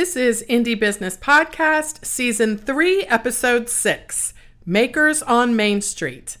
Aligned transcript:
This 0.00 0.16
is 0.16 0.42
Indie 0.48 0.80
Business 0.80 1.18
Podcast, 1.18 2.06
Season 2.06 2.56
3, 2.56 3.04
Episode 3.04 3.68
6 3.68 4.32
Makers 4.64 5.22
on 5.22 5.54
Main 5.54 5.82
Street. 5.82 6.38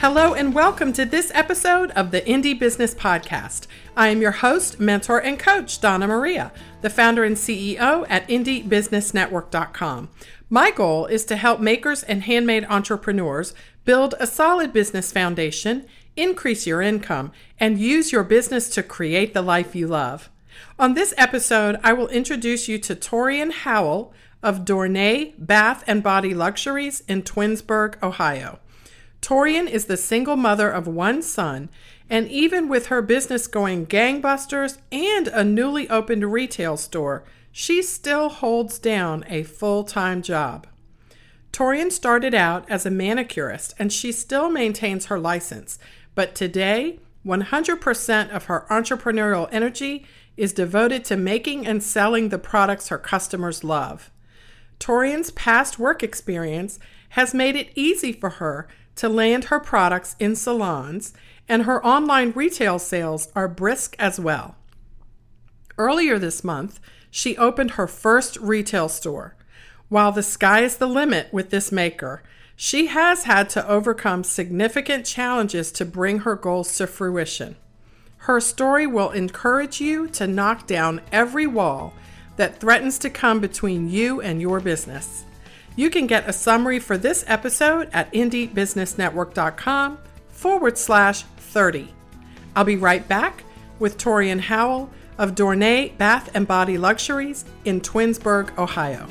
Hello 0.00 0.34
and 0.34 0.52
welcome 0.52 0.92
to 0.94 1.04
this 1.04 1.30
episode 1.32 1.92
of 1.92 2.10
the 2.10 2.22
Indie 2.22 2.58
Business 2.58 2.92
Podcast. 2.92 3.68
I 3.96 4.08
am 4.08 4.20
your 4.20 4.32
host, 4.32 4.80
mentor, 4.80 5.22
and 5.22 5.38
coach, 5.38 5.80
Donna 5.80 6.08
Maria, 6.08 6.50
the 6.80 6.90
founder 6.90 7.22
and 7.22 7.36
CEO 7.36 8.04
at 8.08 8.26
IndieBusinessNetwork.com. 8.26 10.08
My 10.50 10.70
goal 10.70 11.06
is 11.06 11.24
to 11.26 11.36
help 11.36 11.60
makers 11.60 12.02
and 12.02 12.22
handmade 12.22 12.64
entrepreneurs 12.70 13.54
build 13.88 14.14
a 14.20 14.26
solid 14.26 14.70
business 14.70 15.10
foundation, 15.10 15.86
increase 16.14 16.66
your 16.66 16.82
income, 16.82 17.32
and 17.58 17.78
use 17.78 18.12
your 18.12 18.22
business 18.22 18.68
to 18.68 18.82
create 18.82 19.32
the 19.32 19.40
life 19.40 19.74
you 19.74 19.86
love. 19.86 20.28
On 20.78 20.92
this 20.92 21.14
episode, 21.16 21.80
I 21.82 21.94
will 21.94 22.08
introduce 22.08 22.68
you 22.68 22.78
to 22.80 22.94
Torian 22.94 23.50
Howell 23.50 24.12
of 24.42 24.66
Dornee 24.66 25.32
Bath 25.38 25.84
and 25.86 26.02
Body 26.02 26.34
Luxuries 26.34 27.02
in 27.08 27.22
Twinsburg, 27.22 27.94
Ohio. 28.02 28.58
Torian 29.22 29.66
is 29.66 29.86
the 29.86 29.96
single 29.96 30.36
mother 30.36 30.68
of 30.68 30.86
one 30.86 31.22
son, 31.22 31.70
and 32.10 32.28
even 32.28 32.68
with 32.68 32.88
her 32.88 33.00
business 33.00 33.46
going 33.46 33.86
gangbusters 33.86 34.76
and 34.92 35.28
a 35.28 35.42
newly 35.42 35.88
opened 35.88 36.30
retail 36.30 36.76
store, 36.76 37.24
she 37.50 37.80
still 37.80 38.28
holds 38.28 38.78
down 38.78 39.24
a 39.30 39.44
full 39.44 39.82
time 39.82 40.20
job. 40.20 40.66
Torian 41.58 41.90
started 41.90 42.34
out 42.34 42.64
as 42.70 42.86
a 42.86 42.90
manicurist 42.90 43.74
and 43.80 43.92
she 43.92 44.12
still 44.12 44.48
maintains 44.48 45.06
her 45.06 45.18
license, 45.18 45.76
but 46.14 46.32
today, 46.36 47.00
100% 47.26 48.30
of 48.30 48.44
her 48.44 48.64
entrepreneurial 48.70 49.48
energy 49.50 50.06
is 50.36 50.52
devoted 50.52 51.04
to 51.04 51.16
making 51.16 51.66
and 51.66 51.82
selling 51.82 52.28
the 52.28 52.38
products 52.38 52.90
her 52.90 52.98
customers 52.98 53.64
love. 53.64 54.12
Torian's 54.78 55.32
past 55.32 55.80
work 55.80 56.04
experience 56.04 56.78
has 57.08 57.34
made 57.34 57.56
it 57.56 57.72
easy 57.74 58.12
for 58.12 58.30
her 58.30 58.68
to 58.94 59.08
land 59.08 59.46
her 59.46 59.58
products 59.58 60.14
in 60.20 60.36
salons, 60.36 61.12
and 61.48 61.64
her 61.64 61.84
online 61.84 62.30
retail 62.36 62.78
sales 62.78 63.32
are 63.34 63.48
brisk 63.48 63.96
as 63.98 64.20
well. 64.20 64.54
Earlier 65.76 66.20
this 66.20 66.44
month, 66.44 66.78
she 67.10 67.36
opened 67.36 67.72
her 67.72 67.88
first 67.88 68.36
retail 68.36 68.88
store. 68.88 69.34
While 69.88 70.12
the 70.12 70.22
sky 70.22 70.60
is 70.60 70.76
the 70.76 70.86
limit 70.86 71.32
with 71.32 71.50
this 71.50 71.72
maker, 71.72 72.22
she 72.54 72.86
has 72.88 73.24
had 73.24 73.48
to 73.50 73.66
overcome 73.68 74.24
significant 74.24 75.06
challenges 75.06 75.72
to 75.72 75.84
bring 75.84 76.20
her 76.20 76.34
goals 76.34 76.76
to 76.76 76.86
fruition. 76.86 77.56
Her 78.22 78.40
story 78.40 78.86
will 78.86 79.10
encourage 79.10 79.80
you 79.80 80.08
to 80.08 80.26
knock 80.26 80.66
down 80.66 81.00
every 81.12 81.46
wall 81.46 81.94
that 82.36 82.60
threatens 82.60 82.98
to 82.98 83.10
come 83.10 83.40
between 83.40 83.88
you 83.88 84.20
and 84.20 84.40
your 84.40 84.60
business. 84.60 85.24
You 85.76 85.88
can 85.88 86.06
get 86.06 86.28
a 86.28 86.32
summary 86.32 86.80
for 86.80 86.98
this 86.98 87.24
episode 87.28 87.88
at 87.92 88.12
indiebusinessnetwork.com 88.12 89.98
forward 90.28 90.76
slash 90.76 91.22
30. 91.22 91.94
I'll 92.56 92.64
be 92.64 92.76
right 92.76 93.06
back 93.06 93.44
with 93.78 93.96
Torian 93.96 94.40
Howell 94.40 94.90
of 95.16 95.34
Dornee 95.34 95.96
Bath 95.96 96.30
and 96.34 96.46
Body 96.46 96.76
Luxuries 96.76 97.44
in 97.64 97.80
Twinsburg, 97.80 98.56
Ohio. 98.58 99.06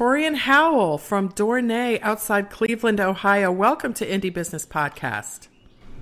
Torian 0.00 0.34
Howell 0.34 0.96
from 0.96 1.28
Dornee 1.28 2.00
outside 2.00 2.48
Cleveland, 2.48 3.00
Ohio. 3.00 3.52
Welcome 3.52 3.92
to 3.92 4.06
Indie 4.06 4.32
Business 4.32 4.64
Podcast. 4.64 5.48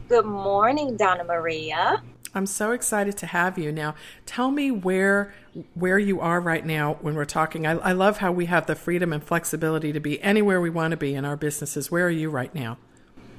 Good 0.08 0.24
morning, 0.24 0.96
Donna 0.96 1.24
Maria. 1.24 2.04
I'm 2.32 2.46
so 2.46 2.70
excited 2.70 3.16
to 3.16 3.26
have 3.26 3.58
you. 3.58 3.72
Now, 3.72 3.96
tell 4.24 4.52
me 4.52 4.70
where 4.70 5.34
where 5.74 5.98
you 5.98 6.20
are 6.20 6.40
right 6.40 6.64
now 6.64 6.98
when 7.00 7.16
we're 7.16 7.24
talking. 7.24 7.66
I, 7.66 7.72
I 7.72 7.90
love 7.90 8.18
how 8.18 8.30
we 8.30 8.46
have 8.46 8.66
the 8.66 8.76
freedom 8.76 9.12
and 9.12 9.20
flexibility 9.20 9.92
to 9.92 9.98
be 9.98 10.22
anywhere 10.22 10.60
we 10.60 10.70
want 10.70 10.92
to 10.92 10.96
be 10.96 11.16
in 11.16 11.24
our 11.24 11.36
businesses. 11.36 11.90
Where 11.90 12.06
are 12.06 12.10
you 12.10 12.30
right 12.30 12.54
now? 12.54 12.78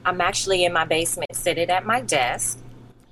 I'm 0.04 0.20
actually 0.20 0.66
in 0.66 0.74
my 0.74 0.84
basement, 0.84 1.34
sitting 1.36 1.70
at 1.70 1.86
my 1.86 2.02
desk. 2.02 2.60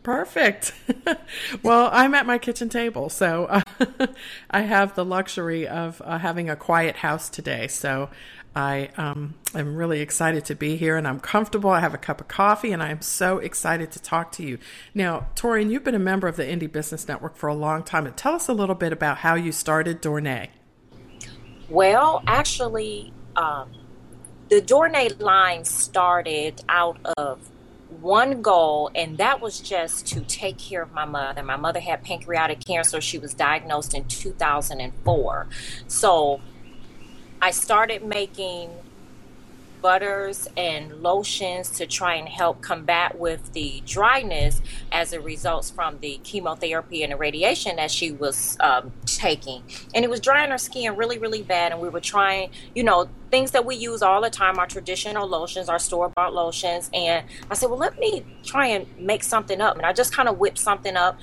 Perfect. 0.07 0.72
well, 1.63 1.90
I'm 1.91 2.16
at 2.16 2.25
my 2.25 2.38
kitchen 2.38 2.69
table, 2.69 3.09
so 3.09 3.44
uh, 3.44 3.62
I 4.50 4.62
have 4.62 4.95
the 4.95 5.03
luxury 5.03 5.68
of 5.68 6.01
uh, 6.06 6.18
having 6.18 6.50
a 6.50 6.56
quiet 6.56 6.95
house 6.95 7.28
today. 7.28 7.68
So 7.68 8.09
I 8.56 8.88
um, 8.95 9.35
am 9.53 9.75
really 9.75 10.00
excited 10.00 10.45
to 10.45 10.56
be 10.56 10.78
here 10.78 10.95
and 10.95 11.06
I'm 11.06 11.19
comfortable. 11.19 11.72
I 11.72 11.81
have 11.81 11.94
a 11.94 11.97
cup 11.97 12.22
of 12.22 12.29
coffee 12.29 12.72
and 12.72 12.81
I 12.81 12.90
am 12.90 13.01
so 13.01 13.40
excited 13.40 13.91
to 13.91 14.01
talk 14.01 14.31
to 14.34 14.44
you. 14.44 14.59
Now, 14.94 15.28
Torian, 15.35 15.69
you've 15.69 15.84
been 15.84 15.94
a 15.94 16.00
member 16.00 16.29
of 16.29 16.38
the 16.38 16.45
Indie 16.45 16.72
Business 16.72 17.06
Network 17.09 17.35
for 17.35 17.47
a 17.47 17.53
long 17.53 17.84
time. 17.84 18.06
And 18.06 18.16
tell 18.16 18.34
us 18.34 18.47
a 18.47 18.53
little 18.53 18.75
bit 18.75 18.94
about 18.94 19.18
how 19.18 19.35
you 19.35 19.51
started 19.51 20.01
Dornee. 20.01 20.47
Well, 21.68 22.24
actually, 22.28 23.12
um, 23.35 23.74
the 24.47 24.62
Dornee 24.62 25.19
line 25.19 25.66
started 25.66 26.63
out 26.69 26.97
of 27.18 27.41
one 28.02 28.41
goal, 28.41 28.91
and 28.96 29.18
that 29.18 29.41
was 29.41 29.59
just 29.59 30.08
to 30.08 30.22
take 30.22 30.58
care 30.58 30.81
of 30.81 30.94
my 30.94 31.06
mother. 31.06 31.44
My 31.44 31.56
mother 31.56 31.80
had 31.80 32.03
pancreatic 32.03 32.66
cancer. 32.66 33.02
She 33.02 33.18
was 33.18 33.34
diagnosed 33.34 33.94
in 33.94 34.06
2004. 34.06 35.47
So 35.88 36.41
I 37.41 37.52
started 37.52 38.03
making 38.03 38.69
butters 39.81 40.47
and 40.57 41.01
lotions 41.01 41.69
to 41.71 41.85
try 41.85 42.15
and 42.15 42.27
help 42.27 42.61
combat 42.61 43.17
with 43.17 43.53
the 43.53 43.81
dryness 43.85 44.61
as 44.91 45.13
it 45.13 45.23
results 45.23 45.69
from 45.69 45.99
the 45.99 46.19
chemotherapy 46.23 47.03
and 47.03 47.11
the 47.11 47.17
radiation 47.17 47.75
that 47.77 47.91
she 47.91 48.11
was 48.11 48.57
um, 48.59 48.91
taking. 49.05 49.63
And 49.93 50.03
it 50.03 50.09
was 50.09 50.19
drying 50.19 50.51
her 50.51 50.57
skin 50.57 50.95
really, 50.95 51.17
really 51.17 51.43
bad. 51.43 51.71
And 51.71 51.81
we 51.81 51.89
were 51.89 52.01
trying, 52.01 52.49
you 52.75 52.83
know, 52.83 53.09
things 53.31 53.51
that 53.51 53.65
we 53.65 53.75
use 53.75 54.01
all 54.01 54.21
the 54.21 54.29
time, 54.29 54.57
our 54.57 54.67
traditional 54.67 55.27
lotions, 55.27 55.69
our 55.69 55.79
store 55.79 56.09
bought 56.09 56.33
lotions. 56.33 56.89
And 56.94 57.25
I 57.51 57.53
said, 57.55 57.69
well, 57.69 57.79
let 57.79 57.97
me 57.99 58.25
try 58.44 58.67
and 58.67 58.88
make 58.97 59.23
something 59.23 59.61
up. 59.61 59.77
And 59.77 59.85
I 59.85 59.94
just 59.94 60.13
kind 60.13 60.29
of 60.29 60.38
whipped 60.38 60.59
something 60.59 60.95
up 60.95 61.19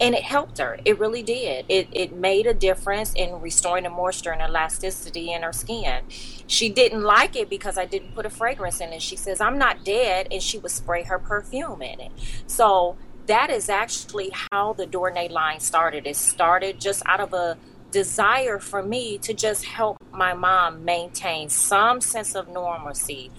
and 0.00 0.14
it 0.14 0.22
helped 0.22 0.58
her. 0.58 0.78
It 0.84 0.98
really 0.98 1.22
did. 1.22 1.64
It 1.68 1.88
it 1.92 2.12
made 2.14 2.46
a 2.46 2.54
difference 2.54 3.12
in 3.14 3.40
restoring 3.40 3.84
the 3.84 3.90
moisture 3.90 4.30
and 4.30 4.40
elasticity 4.40 5.32
in 5.32 5.42
her 5.42 5.52
skin. 5.52 6.02
She 6.46 6.68
didn't 6.68 7.02
like 7.02 7.36
it 7.36 7.50
because 7.50 7.76
I 7.78 7.84
didn't 7.84 8.14
put 8.14 8.26
a 8.26 8.30
fragrance 8.30 8.80
in 8.80 8.92
it. 8.92 9.02
She 9.02 9.16
says, 9.16 9.40
"I'm 9.40 9.58
not 9.58 9.84
dead," 9.84 10.28
and 10.30 10.42
she 10.42 10.58
would 10.58 10.70
spray 10.70 11.02
her 11.04 11.18
perfume 11.18 11.82
in 11.82 12.00
it. 12.00 12.12
So 12.46 12.96
that 13.26 13.50
is 13.50 13.68
actually 13.68 14.30
how 14.50 14.72
the 14.72 14.86
Dornee 14.86 15.30
line 15.30 15.60
started. 15.60 16.06
It 16.06 16.16
started 16.16 16.80
just 16.80 17.02
out 17.06 17.20
of 17.20 17.32
a 17.34 17.58
desire 17.90 18.58
for 18.58 18.82
me 18.82 19.18
to 19.18 19.32
just 19.32 19.64
help 19.64 19.96
my 20.12 20.34
mom 20.34 20.84
maintain 20.84 21.48
some 21.48 22.00
sense 22.00 22.34
of 22.34 22.48
normalcy 22.48 23.30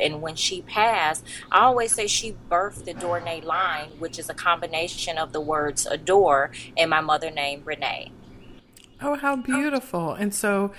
and 0.00 0.22
when 0.22 0.34
she 0.36 0.62
passed, 0.62 1.24
I 1.50 1.60
always 1.60 1.94
say 1.94 2.06
she 2.06 2.36
birthed 2.50 2.84
the 2.84 2.94
Dornee 2.94 3.44
line, 3.44 3.90
which 3.98 4.18
is 4.18 4.28
a 4.28 4.34
combination 4.34 5.18
of 5.18 5.32
the 5.32 5.40
words 5.40 5.86
adore 5.86 6.50
and 6.76 6.90
my 6.90 7.00
mother 7.00 7.30
name 7.30 7.62
Renee. 7.64 8.12
Oh, 9.00 9.16
how 9.16 9.36
beautiful. 9.36 10.14
And 10.14 10.34
so 10.34 10.72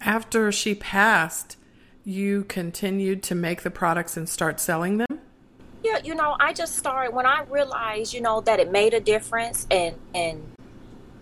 after 0.00 0.50
she 0.50 0.74
passed, 0.74 1.56
you 2.04 2.44
continued 2.44 3.22
to 3.24 3.34
make 3.34 3.62
the 3.62 3.70
products 3.70 4.16
and 4.16 4.28
start 4.28 4.58
selling 4.58 4.98
them? 4.98 5.20
Yeah, 5.82 5.98
you 6.02 6.14
know, 6.14 6.36
I 6.40 6.52
just 6.52 6.76
started 6.76 7.14
when 7.14 7.26
I 7.26 7.44
realized, 7.44 8.12
you 8.12 8.20
know, 8.20 8.40
that 8.42 8.60
it 8.60 8.70
made 8.70 8.92
a 8.92 9.00
difference 9.00 9.66
and 9.70 9.96
and 10.14 10.42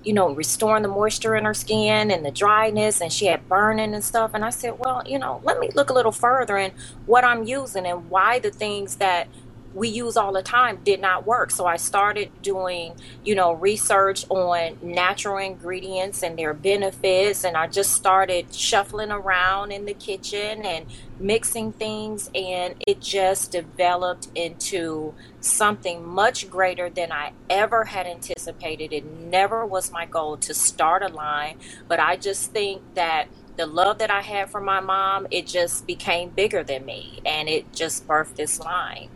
you 0.08 0.14
know, 0.14 0.30
restoring 0.34 0.82
the 0.82 0.88
moisture 0.88 1.36
in 1.36 1.44
her 1.44 1.52
skin 1.52 2.10
and 2.10 2.24
the 2.24 2.30
dryness, 2.30 3.02
and 3.02 3.12
she 3.12 3.26
had 3.26 3.46
burning 3.46 3.92
and 3.92 4.02
stuff. 4.02 4.30
And 4.32 4.42
I 4.42 4.48
said, 4.48 4.78
well, 4.78 5.02
you 5.06 5.18
know, 5.18 5.42
let 5.44 5.60
me 5.60 5.68
look 5.74 5.90
a 5.90 5.92
little 5.92 6.12
further 6.12 6.56
in 6.56 6.72
what 7.04 7.24
I'm 7.24 7.42
using 7.44 7.84
and 7.84 8.08
why 8.08 8.38
the 8.38 8.50
things 8.50 8.96
that 8.96 9.28
we 9.74 9.88
use 9.88 10.16
all 10.16 10.32
the 10.32 10.42
time 10.42 10.80
did 10.84 11.00
not 11.00 11.26
work. 11.26 11.50
So 11.50 11.66
I 11.66 11.76
started 11.76 12.30
doing, 12.42 12.94
you 13.24 13.34
know, 13.34 13.52
research 13.52 14.24
on 14.28 14.78
natural 14.82 15.38
ingredients 15.38 16.22
and 16.22 16.38
their 16.38 16.54
benefits. 16.54 17.44
And 17.44 17.56
I 17.56 17.66
just 17.66 17.92
started 17.92 18.52
shuffling 18.54 19.10
around 19.10 19.72
in 19.72 19.84
the 19.84 19.94
kitchen 19.94 20.64
and 20.64 20.86
mixing 21.20 21.72
things. 21.72 22.30
And 22.34 22.74
it 22.86 23.00
just 23.00 23.52
developed 23.52 24.28
into 24.34 25.14
something 25.40 26.06
much 26.06 26.50
greater 26.50 26.90
than 26.90 27.12
I 27.12 27.32
ever 27.50 27.84
had 27.84 28.06
anticipated. 28.06 28.92
It 28.92 29.04
never 29.04 29.64
was 29.64 29.92
my 29.92 30.06
goal 30.06 30.36
to 30.38 30.54
start 30.54 31.02
a 31.02 31.08
line, 31.08 31.58
but 31.86 32.00
I 32.00 32.16
just 32.16 32.52
think 32.52 32.82
that 32.94 33.28
the 33.56 33.66
love 33.66 33.98
that 33.98 34.10
I 34.10 34.20
had 34.20 34.50
for 34.50 34.60
my 34.60 34.80
mom, 34.80 35.26
it 35.30 35.46
just 35.46 35.86
became 35.86 36.30
bigger 36.30 36.62
than 36.62 36.84
me 36.84 37.20
and 37.26 37.48
it 37.48 37.72
just 37.72 38.06
birthed 38.06 38.36
this 38.36 38.60
line. 38.60 39.10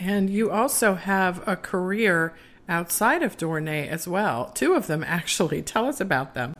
And 0.00 0.30
you 0.30 0.50
also 0.50 0.94
have 0.94 1.46
a 1.46 1.56
career 1.56 2.34
outside 2.68 3.22
of 3.22 3.36
Dornee 3.36 3.88
as 3.88 4.06
well. 4.06 4.50
Two 4.54 4.74
of 4.74 4.86
them, 4.86 5.04
actually. 5.06 5.62
Tell 5.62 5.86
us 5.86 6.00
about 6.00 6.34
them. 6.34 6.54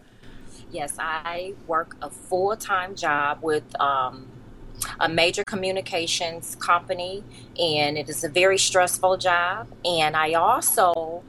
Yes, 0.71 0.97
I 0.99 1.55
work 1.67 1.97
a 2.03 2.11
full 2.11 2.57
time 2.57 2.95
job 2.95 3.39
with 3.43 3.81
um, 3.81 4.27
a 5.01 5.09
major 5.09 5.43
communications 5.45 6.57
company, 6.57 7.25
and 7.59 7.97
it 7.97 8.09
is 8.09 8.23
a 8.23 8.29
very 8.29 8.59
stressful 8.59 9.17
job. 9.17 9.69
And 9.85 10.17
I 10.17 10.35
also 10.35 11.23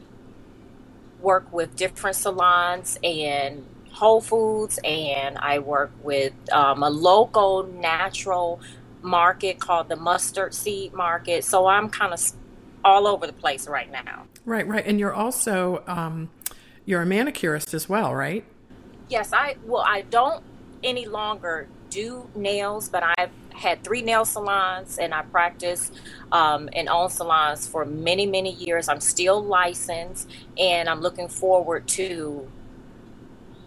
work 1.21 1.51
with 1.53 1.75
different 1.75 2.15
salons 2.15 2.97
and 3.03 3.65
Whole 3.93 4.21
Foods, 4.21 4.79
and 4.83 5.37
I 5.37 5.59
work 5.59 5.91
with 6.03 6.33
um, 6.51 6.83
a 6.83 6.89
local 6.89 7.63
natural 7.63 8.59
market 9.01 9.59
called 9.59 9.89
the 9.89 9.95
Mustard 9.95 10.53
Seed 10.53 10.93
Market. 10.93 11.43
So 11.43 11.67
I'm 11.67 11.89
kind 11.89 12.13
of 12.13 12.21
all 12.83 13.07
over 13.07 13.27
the 13.27 13.33
place 13.33 13.67
right 13.67 13.91
now. 13.91 14.25
Right, 14.45 14.67
right. 14.67 14.85
And 14.85 14.99
you're 14.99 15.13
also 15.13 15.83
um, 15.87 16.29
you're 16.85 17.01
a 17.01 17.05
manicurist 17.05 17.73
as 17.73 17.87
well, 17.87 18.13
right? 18.15 18.43
Yes, 19.09 19.31
I 19.33 19.55
well 19.65 19.83
I 19.85 20.01
don't 20.01 20.43
any 20.83 21.05
longer 21.05 21.67
do 21.89 22.29
nails, 22.35 22.89
but 22.89 23.03
I've 23.17 23.31
had 23.53 23.83
three 23.83 24.01
nail 24.01 24.25
salons 24.25 24.97
and 24.97 25.13
I 25.13 25.21
practice 25.23 25.91
um, 26.31 26.69
and 26.73 26.87
own 26.87 27.09
salons 27.09 27.67
for 27.67 27.83
many, 27.83 28.25
many 28.25 28.51
years. 28.53 28.87
I'm 28.87 29.01
still 29.01 29.43
licensed 29.43 30.29
and 30.57 30.87
I'm 30.87 31.01
looking 31.01 31.27
forward 31.27 31.87
to 31.89 32.47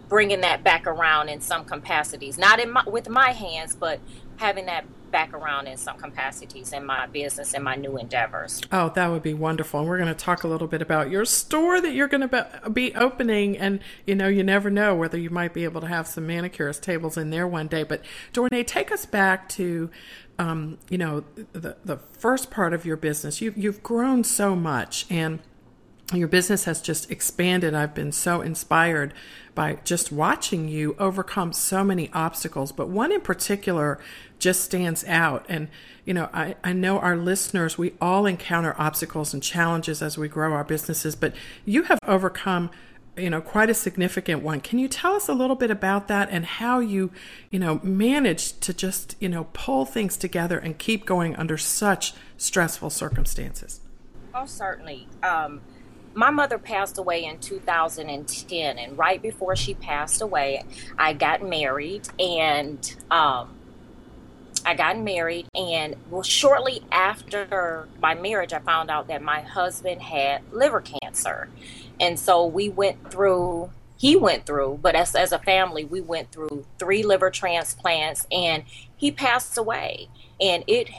bringing 0.09 0.41
that 0.41 0.63
back 0.63 0.87
around 0.87 1.29
in 1.29 1.41
some 1.41 1.65
capacities. 1.65 2.37
Not 2.37 2.59
in 2.59 2.71
my, 2.71 2.83
with 2.87 3.09
my 3.09 3.31
hands, 3.31 3.75
but 3.75 3.99
having 4.37 4.65
that 4.65 4.85
back 5.13 5.31
around 5.31 5.67
in 5.67 5.77
some 5.77 5.95
capacities 5.97 6.73
in 6.73 6.83
my 6.83 7.05
business 7.05 7.53
and 7.53 7.63
my 7.63 7.75
new 7.75 7.97
endeavors. 7.97 8.59
Oh, 8.71 8.89
that 8.95 9.11
would 9.11 9.21
be 9.21 9.35
wonderful. 9.35 9.79
And 9.79 9.87
we're 9.87 9.99
going 9.99 10.13
to 10.13 10.15
talk 10.15 10.43
a 10.43 10.47
little 10.47 10.67
bit 10.67 10.81
about 10.81 11.11
your 11.11 11.23
store 11.23 11.79
that 11.79 11.93
you're 11.93 12.07
going 12.07 12.27
to 12.27 12.69
be 12.73 12.93
opening. 12.95 13.55
And, 13.55 13.79
you 14.07 14.15
know, 14.15 14.27
you 14.27 14.43
never 14.43 14.71
know 14.71 14.95
whether 14.95 15.17
you 15.17 15.29
might 15.29 15.53
be 15.53 15.63
able 15.63 15.81
to 15.81 15.87
have 15.87 16.07
some 16.07 16.25
manicurist 16.27 16.81
tables 16.81 17.15
in 17.15 17.29
there 17.29 17.47
one 17.47 17.67
day. 17.67 17.83
But, 17.83 18.01
Dornee, 18.33 18.65
take 18.65 18.91
us 18.91 19.05
back 19.05 19.47
to, 19.49 19.91
um, 20.39 20.79
you 20.89 20.97
know, 20.97 21.23
the, 21.53 21.77
the 21.85 21.97
first 21.97 22.49
part 22.49 22.73
of 22.73 22.83
your 22.83 22.97
business. 22.97 23.39
You, 23.39 23.53
you've 23.55 23.83
grown 23.83 24.23
so 24.23 24.55
much 24.55 25.05
and 25.11 25.39
your 26.19 26.27
business 26.27 26.65
has 26.65 26.81
just 26.81 27.09
expanded. 27.11 27.73
I've 27.73 27.93
been 27.93 28.11
so 28.11 28.41
inspired 28.41 29.13
by 29.55 29.77
just 29.83 30.11
watching 30.11 30.67
you 30.67 30.95
overcome 30.99 31.53
so 31.53 31.83
many 31.83 32.09
obstacles, 32.13 32.71
but 32.71 32.89
one 32.89 33.11
in 33.11 33.21
particular 33.21 33.99
just 34.39 34.63
stands 34.63 35.05
out. 35.05 35.45
And, 35.47 35.69
you 36.05 36.13
know, 36.13 36.29
I, 36.33 36.55
I 36.63 36.73
know 36.73 36.99
our 36.99 37.15
listeners, 37.15 37.77
we 37.77 37.93
all 38.01 38.25
encounter 38.25 38.75
obstacles 38.77 39.33
and 39.33 39.41
challenges 39.41 40.01
as 40.01 40.17
we 40.17 40.27
grow 40.27 40.53
our 40.53 40.63
businesses, 40.63 41.15
but 41.15 41.33
you 41.65 41.83
have 41.83 41.99
overcome 42.07 42.71
you 43.15 43.29
know 43.29 43.41
quite 43.41 43.69
a 43.69 43.73
significant 43.73 44.41
one 44.41 44.59
can 44.59 44.79
you 44.79 44.87
tell 44.87 45.13
us 45.13 45.29
a 45.29 45.33
little 45.33 45.55
bit 45.55 45.69
about 45.69 46.07
that 46.07 46.29
and 46.31 46.45
how 46.45 46.79
you 46.79 47.11
you 47.51 47.59
know 47.59 47.79
managed 47.83 48.59
to 48.61 48.73
just 48.73 49.15
you 49.19 49.29
know 49.29 49.47
pull 49.53 49.85
things 49.85 50.17
together 50.17 50.57
and 50.57 50.79
keep 50.79 51.05
going 51.05 51.35
under 51.35 51.55
such 51.55 52.15
stressful 52.37 52.89
circumstances 52.89 53.81
oh 54.33 54.47
certainly 54.47 55.07
um, 55.21 55.61
my 56.13 56.29
mother 56.29 56.57
passed 56.57 56.97
away 56.97 57.23
in 57.25 57.37
2010 57.39 58.77
and 58.77 58.97
right 58.97 59.21
before 59.21 59.55
she 59.55 59.73
passed 59.73 60.21
away 60.21 60.63
i 60.97 61.13
got 61.13 61.41
married 61.41 62.07
and 62.19 62.95
um, 63.11 63.49
I 64.65 64.75
got 64.75 64.97
married, 64.97 65.47
and 65.55 65.95
well, 66.09 66.23
shortly 66.23 66.83
after 66.91 67.87
my 68.01 68.15
marriage, 68.15 68.53
I 68.53 68.59
found 68.59 68.89
out 68.89 69.07
that 69.07 69.21
my 69.21 69.41
husband 69.41 70.01
had 70.01 70.41
liver 70.53 70.81
cancer, 70.81 71.49
and 71.99 72.17
so 72.17 72.45
we 72.45 72.69
went 72.69 73.11
through. 73.11 73.71
He 73.97 74.15
went 74.15 74.45
through, 74.45 74.79
but 74.81 74.95
as 74.95 75.15
as 75.15 75.31
a 75.31 75.39
family, 75.39 75.85
we 75.85 76.01
went 76.01 76.31
through 76.31 76.65
three 76.79 77.03
liver 77.03 77.29
transplants, 77.29 78.25
and 78.31 78.63
he 78.95 79.11
passed 79.11 79.57
away, 79.57 80.07
and 80.39 80.63
it 80.67 80.89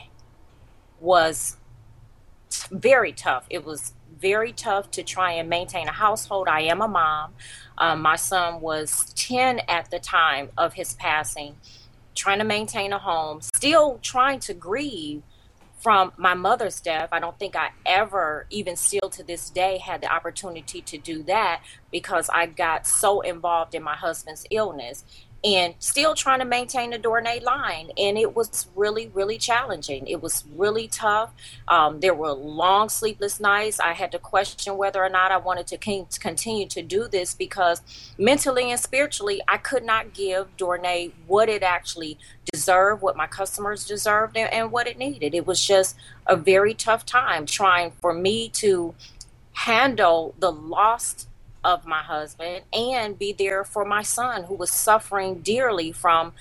was 1.00 1.56
very 2.70 3.12
tough. 3.12 3.46
It 3.48 3.64
was 3.64 3.94
very 4.24 4.52
tough 4.52 4.90
to 4.90 5.02
try 5.02 5.32
and 5.32 5.50
maintain 5.50 5.86
a 5.86 5.92
household. 5.92 6.48
I 6.48 6.62
am 6.62 6.80
a 6.80 6.88
mom. 6.88 7.34
Um, 7.76 8.00
my 8.00 8.16
son 8.16 8.62
was 8.62 9.12
10 9.16 9.60
at 9.68 9.90
the 9.90 9.98
time 9.98 10.48
of 10.56 10.72
his 10.72 10.94
passing 10.94 11.56
trying 12.14 12.38
to 12.38 12.44
maintain 12.44 12.92
a 12.94 12.98
home, 12.98 13.42
still 13.42 13.98
trying 14.00 14.40
to 14.40 14.54
grieve 14.54 15.22
from 15.78 16.10
my 16.16 16.32
mother's 16.32 16.80
death. 16.80 17.10
I 17.12 17.20
don't 17.20 17.38
think 17.38 17.54
I 17.54 17.70
ever, 17.84 18.46
even 18.48 18.76
still 18.76 19.10
to 19.10 19.22
this 19.22 19.50
day, 19.50 19.76
had 19.76 20.00
the 20.00 20.10
opportunity 20.10 20.80
to 20.80 20.96
do 20.96 21.22
that 21.24 21.62
because 21.90 22.30
I 22.32 22.46
got 22.46 22.86
so 22.86 23.20
involved 23.20 23.74
in 23.74 23.82
my 23.82 23.94
husband's 23.94 24.46
illness 24.50 25.04
and 25.44 25.74
still 25.78 26.14
trying 26.14 26.38
to 26.38 26.46
maintain 26.46 26.90
the 26.90 26.98
Dornee 26.98 27.42
line. 27.42 27.90
And 27.98 28.16
it 28.16 28.34
was 28.34 28.66
really, 28.74 29.08
really 29.08 29.36
challenging. 29.36 30.06
It 30.06 30.22
was 30.22 30.44
really 30.56 30.88
tough. 30.88 31.34
Um, 31.68 32.00
there 32.00 32.14
were 32.14 32.32
long 32.32 32.88
sleepless 32.88 33.38
nights. 33.40 33.78
I 33.78 33.92
had 33.92 34.10
to 34.12 34.18
question 34.18 34.78
whether 34.78 35.04
or 35.04 35.10
not 35.10 35.30
I 35.30 35.36
wanted 35.36 35.66
to 35.68 35.76
continue 36.18 36.66
to 36.68 36.82
do 36.82 37.08
this 37.08 37.34
because 37.34 37.82
mentally 38.16 38.70
and 38.70 38.80
spiritually, 38.80 39.42
I 39.46 39.58
could 39.58 39.84
not 39.84 40.14
give 40.14 40.56
Dornee 40.56 41.12
what 41.26 41.50
it 41.50 41.62
actually 41.62 42.18
deserved, 42.50 43.02
what 43.02 43.16
my 43.16 43.26
customers 43.26 43.86
deserved, 43.86 44.38
and 44.38 44.72
what 44.72 44.86
it 44.86 44.96
needed. 44.96 45.34
It 45.34 45.46
was 45.46 45.64
just 45.64 45.96
a 46.26 46.36
very 46.36 46.72
tough 46.72 47.04
time 47.04 47.44
trying 47.44 47.92
for 48.00 48.14
me 48.14 48.48
to 48.50 48.94
handle 49.52 50.34
the 50.38 50.50
lost 50.50 51.28
of 51.64 51.86
my 51.86 52.02
husband 52.02 52.64
and 52.72 53.18
be 53.18 53.32
there 53.32 53.64
for 53.64 53.84
my 53.84 54.02
son 54.02 54.44
who 54.44 54.54
was 54.54 54.70
suffering 54.70 55.40
dearly 55.40 55.92
from 55.92 56.32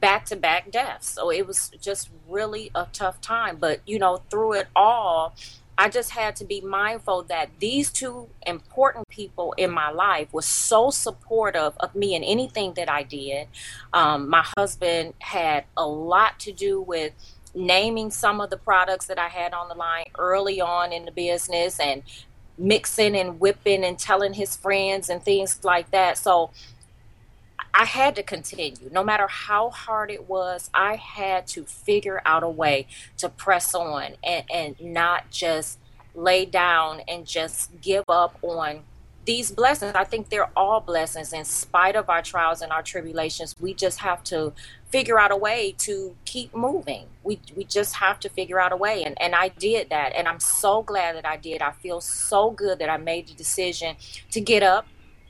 back 0.00 0.26
to 0.26 0.36
back 0.36 0.70
deaths. 0.70 1.08
So 1.08 1.30
it 1.30 1.46
was 1.46 1.70
just 1.80 2.10
really 2.28 2.70
a 2.74 2.86
tough 2.92 3.20
time. 3.20 3.56
But, 3.56 3.80
you 3.86 3.98
know, 3.98 4.22
through 4.30 4.54
it 4.54 4.68
all, 4.76 5.34
I 5.80 5.88
just 5.88 6.10
had 6.10 6.34
to 6.36 6.44
be 6.44 6.60
mindful 6.60 7.22
that 7.24 7.50
these 7.60 7.92
two 7.92 8.28
important 8.44 9.08
people 9.08 9.54
in 9.56 9.70
my 9.70 9.90
life 9.90 10.32
were 10.32 10.42
so 10.42 10.90
supportive 10.90 11.74
of 11.78 11.94
me 11.94 12.16
in 12.16 12.24
anything 12.24 12.74
that 12.74 12.90
I 12.90 13.04
did. 13.04 13.46
Um, 13.92 14.28
my 14.28 14.44
husband 14.56 15.14
had 15.20 15.64
a 15.76 15.86
lot 15.86 16.40
to 16.40 16.52
do 16.52 16.80
with 16.80 17.12
naming 17.54 18.10
some 18.10 18.40
of 18.40 18.50
the 18.50 18.56
products 18.56 19.06
that 19.06 19.18
I 19.18 19.28
had 19.28 19.52
on 19.54 19.68
the 19.68 19.74
line 19.74 20.06
early 20.18 20.60
on 20.60 20.92
in 20.92 21.04
the 21.04 21.12
business 21.12 21.78
and 21.78 22.02
mixing 22.58 23.16
and 23.16 23.40
whipping 23.40 23.84
and 23.84 23.98
telling 23.98 24.34
his 24.34 24.56
friends 24.56 25.08
and 25.08 25.22
things 25.22 25.64
like 25.64 25.90
that. 25.92 26.18
So 26.18 26.50
I 27.72 27.84
had 27.84 28.16
to 28.16 28.22
continue. 28.22 28.90
No 28.90 29.04
matter 29.04 29.28
how 29.28 29.70
hard 29.70 30.10
it 30.10 30.28
was, 30.28 30.68
I 30.74 30.96
had 30.96 31.46
to 31.48 31.64
figure 31.64 32.20
out 32.24 32.42
a 32.42 32.48
way 32.48 32.86
to 33.18 33.28
press 33.28 33.74
on 33.74 34.14
and, 34.24 34.44
and 34.52 34.80
not 34.80 35.30
just 35.30 35.78
lay 36.14 36.44
down 36.44 37.02
and 37.06 37.24
just 37.24 37.80
give 37.80 38.04
up 38.08 38.36
on 38.42 38.80
these 39.24 39.50
blessings. 39.50 39.92
I 39.94 40.04
think 40.04 40.30
they're 40.30 40.50
all 40.56 40.80
blessings 40.80 41.32
in 41.32 41.44
spite 41.44 41.94
of 41.94 42.08
our 42.08 42.22
trials 42.22 42.62
and 42.62 42.72
our 42.72 42.82
tribulations. 42.82 43.54
We 43.60 43.74
just 43.74 43.98
have 44.00 44.24
to 44.24 44.52
figure 44.90 45.18
out 45.18 45.30
a 45.30 45.36
way 45.36 45.74
to 45.78 46.16
keep 46.24 46.54
moving. 46.54 47.06
We 47.22 47.40
we 47.54 47.64
just 47.64 47.96
have 47.96 48.18
to 48.20 48.28
figure 48.28 48.60
out 48.60 48.72
a 48.72 48.76
way 48.76 49.04
and 49.04 49.20
and 49.20 49.34
I 49.34 49.48
did 49.48 49.90
that 49.90 50.14
and 50.14 50.26
I'm 50.26 50.40
so 50.40 50.82
glad 50.82 51.16
that 51.16 51.26
I 51.26 51.36
did. 51.36 51.62
I 51.62 51.72
feel 51.72 52.00
so 52.00 52.50
good 52.50 52.78
that 52.78 52.88
I 52.88 52.96
made 52.96 53.28
the 53.28 53.34
decision 53.34 53.96
to 54.30 54.40
get 54.40 54.62
up 54.62 54.86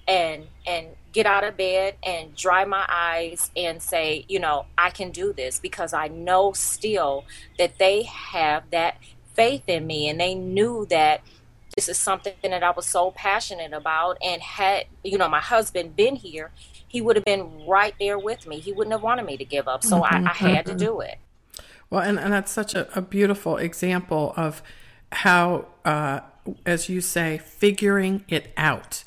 and 0.07 0.47
and 0.67 0.89
get 1.13 1.27
out 1.27 1.43
of 1.43 1.57
bed 1.57 1.97
and 2.03 2.35
dry 2.37 2.65
my 2.65 2.85
eyes 2.89 3.51
and 3.57 3.83
say, 3.83 4.25
you 4.29 4.39
know, 4.39 4.67
I 4.77 4.91
can 4.91 5.11
do 5.11 5.33
this 5.33 5.59
because 5.59 5.93
I 5.93 6.09
know 6.09 6.53
still 6.53 7.25
that 7.59 7.79
they 7.79 8.03
have 8.03 8.71
that 8.71 8.99
faith 9.35 9.65
in 9.67 9.87
me 9.87 10.09
and 10.09 10.21
they 10.21 10.35
knew 10.35 10.87
that 10.91 11.23
this 11.75 11.89
is 11.89 11.99
something 11.99 12.35
that 12.43 12.63
I 12.63 12.71
was 12.73 12.87
so 12.87 13.13
passionate 13.13 13.73
about 13.73 14.19
and 14.21 14.43
had 14.43 14.87
you 15.05 15.17
know 15.17 15.29
my 15.29 15.41
husband 15.41 15.95
been 15.95 16.17
here 16.17 16.51
he 16.89 17.01
would 17.01 17.17
have 17.17 17.25
been 17.25 17.67
right 17.67 17.95
there 18.01 18.19
with 18.19 18.47
me. 18.47 18.59
He 18.59 18.73
wouldn't 18.73 18.93
have 18.93 19.03
wanted 19.03 19.27
me 19.27 19.37
to 19.37 19.45
give 19.45 19.69
up. 19.69 19.85
So 19.85 20.01
mm-hmm. 20.01 20.27
I, 20.27 20.31
I, 20.31 20.35
had 20.35 20.67
to 20.67 20.75
do 20.75 21.01
it. 21.01 21.19
Well, 21.91 22.03
and, 22.03 22.19
and 22.19 22.33
that's 22.33 22.51
such 22.51 22.75
a, 22.75 22.89
a 22.99 23.03
beautiful 23.03 23.57
example 23.59 24.33
of 24.37 24.63
how, 25.13 25.67
uh, 25.85 26.21
as 26.67 26.89
you 26.89 27.01
say, 27.01 27.39
figuring 27.39 28.25
it 28.29 28.53
out. 28.57 29.05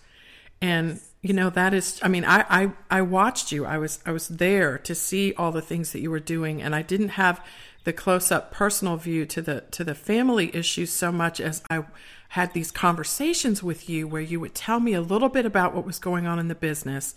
And 0.62 1.00
you 1.22 1.34
know 1.34 1.50
that 1.50 1.74
is 1.74 2.00
i 2.02 2.08
mean 2.08 2.26
I, 2.26 2.46
I 2.50 2.72
i 2.90 3.02
watched 3.02 3.52
you 3.52 3.66
i 3.66 3.78
was 3.78 4.00
i 4.06 4.12
was 4.12 4.28
there 4.28 4.78
to 4.80 4.96
see 4.96 5.34
all 5.36 5.52
the 5.52 5.62
things 5.62 5.92
that 5.92 6.00
you 6.00 6.10
were 6.10 6.20
doing 6.20 6.62
and 6.62 6.76
i 6.76 6.82
didn't 6.82 7.10
have 7.10 7.44
the 7.84 7.94
close 7.94 8.32
up 8.32 8.52
personal 8.52 8.98
view 8.98 9.26
to 9.28 9.42
the 9.42 9.62
to 9.72 9.84
the 9.84 9.96
family 9.96 10.56
issues 10.56 10.92
so 10.92 11.12
much 11.12 11.40
as 11.40 11.62
i 11.70 11.84
had 12.30 12.54
these 12.54 12.72
conversations 12.72 13.62
with 13.62 13.90
you 13.90 14.08
where 14.08 14.22
you 14.22 14.40
would 14.40 14.56
tell 14.56 14.80
me 14.80 14.94
a 14.94 15.02
little 15.02 15.30
bit 15.30 15.46
about 15.46 15.76
what 15.76 15.86
was 15.86 16.00
going 16.00 16.26
on 16.26 16.40
in 16.40 16.48
the 16.48 16.56
business 16.56 17.14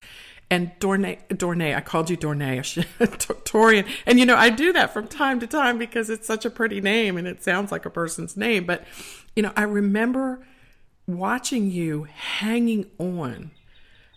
and 0.51 0.71
Dornee, 0.79 1.19
Dornee, 1.29 1.75
I 1.75 1.81
called 1.81 2.11
you 2.11 2.17
Dornee, 2.17 2.59
Torian. 3.45 3.87
And 4.07 4.19
you 4.19 4.27
know, 4.27 4.37
I 4.37 4.51
do 4.51 4.73
that 4.73 4.93
from 4.93 5.09
time 5.09 5.41
to 5.41 5.47
time 5.47 5.79
because 5.79 6.11
it's 6.11 6.27
such 6.27 6.45
a 6.45 6.51
pretty 6.51 6.81
name 6.81 7.17
and 7.17 7.27
it 7.27 7.43
sounds 7.43 7.73
like 7.73 7.87
a 7.87 7.91
person's 7.91 8.37
name. 8.37 8.65
But, 8.65 8.85
you 9.35 9.43
know, 9.43 9.53
I 9.57 9.63
remember 9.63 10.47
watching 11.07 11.71
you 11.71 12.05
hanging 12.05 12.91
on 12.99 13.51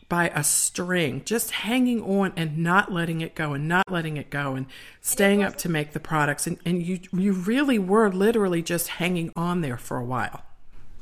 by 0.10 0.30
a 0.30 0.44
string, 0.44 1.22
just 1.26 1.52
hanging 1.52 2.02
on 2.02 2.32
and 2.38 2.58
not 2.58 2.92
letting 2.92 3.22
it 3.22 3.36
go 3.36 3.54
and 3.54 3.68
not 3.68 3.92
letting 3.92 4.16
it 4.16 4.30
go 4.30 4.56
and 4.56 4.66
staying 5.02 5.44
up 5.44 5.58
to 5.58 5.70
make 5.70 5.92
the 5.92 6.00
products. 6.00 6.48
And, 6.48 6.58
and 6.66 6.82
you, 6.82 7.00
you 7.12 7.34
really 7.34 7.78
were 7.78 8.10
literally 8.10 8.62
just 8.62 8.88
hanging 8.88 9.34
on 9.36 9.62
there 9.62 9.78
for 9.78 9.98
a 9.98 10.06
while. 10.06 10.44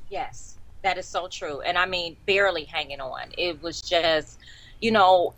Yes, 0.10 0.58
that 0.82 0.98
is 0.98 1.06
so 1.06 1.28
true. 1.28 1.62
And 1.62 1.78
I 1.78 1.86
mean, 1.86 2.16
barely 2.26 2.64
hanging 2.64 3.00
on. 3.00 3.28
It 3.38 3.62
was 3.62 3.82
just, 3.82 4.40
you 4.86 4.92
know, 4.92 5.34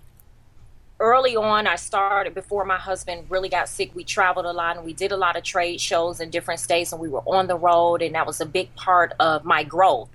early 0.99 1.37
on, 1.37 1.67
I 1.67 1.77
started 1.77 2.33
before 2.33 2.65
my 2.65 2.75
husband 2.75 3.27
really 3.29 3.47
got 3.47 3.69
sick. 3.69 3.95
We 3.95 4.03
traveled 4.03 4.45
a 4.45 4.51
lot 4.51 4.75
and 4.75 4.85
we 4.85 4.91
did 4.91 5.13
a 5.13 5.15
lot 5.15 5.37
of 5.37 5.43
trade 5.43 5.79
shows 5.79 6.19
in 6.19 6.29
different 6.29 6.59
states, 6.59 6.91
and 6.91 6.99
we 6.99 7.07
were 7.07 7.21
on 7.21 7.47
the 7.47 7.55
road, 7.55 8.01
and 8.01 8.13
that 8.13 8.27
was 8.27 8.41
a 8.41 8.45
big 8.45 8.75
part 8.75 9.13
of 9.21 9.45
my 9.45 9.63
growth. 9.63 10.09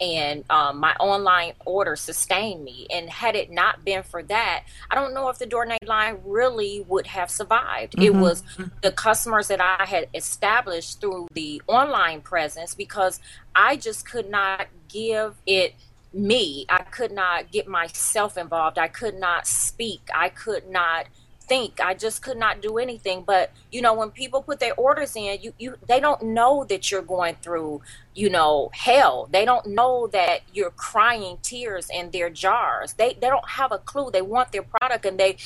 And 0.00 0.44
um, 0.50 0.80
my 0.80 0.96
online 0.96 1.52
order 1.64 1.94
sustained 1.94 2.64
me. 2.64 2.88
And 2.92 3.08
had 3.08 3.36
it 3.36 3.52
not 3.52 3.84
been 3.84 4.02
for 4.02 4.20
that, 4.24 4.64
I 4.90 4.96
don't 4.96 5.14
know 5.14 5.28
if 5.28 5.38
the 5.38 5.46
Dornee 5.46 5.76
line 5.86 6.18
really 6.24 6.84
would 6.88 7.06
have 7.06 7.30
survived. 7.30 7.92
Mm-hmm. 7.92 8.02
It 8.02 8.14
was 8.16 8.42
the 8.82 8.90
customers 8.90 9.46
that 9.46 9.60
I 9.60 9.84
had 9.86 10.08
established 10.12 11.00
through 11.00 11.28
the 11.34 11.62
online 11.68 12.20
presence 12.20 12.74
because 12.74 13.20
I 13.54 13.76
just 13.76 14.10
could 14.10 14.28
not 14.28 14.66
give 14.88 15.36
it 15.46 15.76
me. 16.14 16.66
I 16.68 16.82
could 16.82 17.12
not 17.12 17.50
get 17.50 17.66
myself 17.66 18.36
involved. 18.36 18.78
I 18.78 18.88
could 18.88 19.14
not 19.14 19.46
speak. 19.46 20.08
I 20.14 20.28
could 20.28 20.68
not 20.68 21.06
think. 21.42 21.80
I 21.80 21.94
just 21.94 22.22
could 22.22 22.36
not 22.36 22.62
do 22.62 22.78
anything. 22.78 23.24
But 23.26 23.50
you 23.70 23.82
know, 23.82 23.94
when 23.94 24.10
people 24.10 24.42
put 24.42 24.60
their 24.60 24.74
orders 24.74 25.16
in, 25.16 25.38
you 25.40 25.52
you 25.58 25.76
they 25.88 26.00
don't 26.00 26.22
know 26.22 26.64
that 26.64 26.90
you're 26.90 27.02
going 27.02 27.36
through, 27.42 27.82
you 28.14 28.30
know, 28.30 28.70
hell. 28.72 29.28
They 29.30 29.44
don't 29.44 29.66
know 29.66 30.06
that 30.08 30.40
you're 30.52 30.70
crying 30.70 31.38
tears 31.42 31.88
in 31.90 32.10
their 32.10 32.30
jars. 32.30 32.94
They 32.94 33.14
they 33.14 33.28
don't 33.28 33.48
have 33.50 33.72
a 33.72 33.78
clue. 33.78 34.10
They 34.10 34.22
want 34.22 34.52
their 34.52 34.62
product 34.62 35.04
and 35.04 35.18
they 35.18 35.36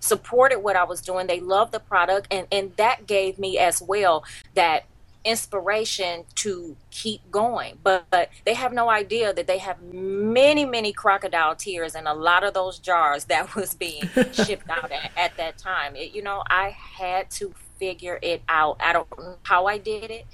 supported 0.00 0.60
what 0.60 0.76
I 0.76 0.84
was 0.84 1.00
doing. 1.00 1.26
They 1.26 1.40
loved 1.40 1.72
the 1.72 1.80
product 1.80 2.28
and 2.30 2.46
and 2.52 2.76
that 2.76 3.06
gave 3.06 3.38
me 3.38 3.58
as 3.58 3.82
well 3.82 4.24
that 4.54 4.84
inspiration 5.26 6.24
to 6.36 6.76
keep 6.90 7.30
going. 7.30 7.78
But, 7.82 8.06
but, 8.10 8.30
they 8.44 8.54
have 8.54 8.72
no 8.72 8.88
idea 8.88 9.34
that 9.34 9.46
they 9.46 9.58
have 9.58 9.82
many, 9.82 10.64
many 10.64 10.92
crocodile 10.92 11.56
tears 11.56 11.94
in 11.94 12.06
a 12.06 12.14
lot 12.14 12.44
of 12.44 12.54
those 12.54 12.78
jars 12.78 13.24
that 13.24 13.54
was 13.56 13.74
being 13.74 14.08
shipped 14.32 14.70
out 14.70 14.92
at, 14.92 15.10
at 15.16 15.36
that 15.36 15.58
time. 15.58 15.96
It, 15.96 16.14
you 16.14 16.22
know, 16.22 16.42
I 16.48 16.70
had 16.70 17.30
to 17.32 17.52
figure 17.78 18.18
it 18.22 18.42
out. 18.48 18.76
I 18.80 18.92
don't 18.92 19.18
know 19.18 19.36
how 19.42 19.66
I 19.66 19.78
did 19.78 20.10
it, 20.10 20.26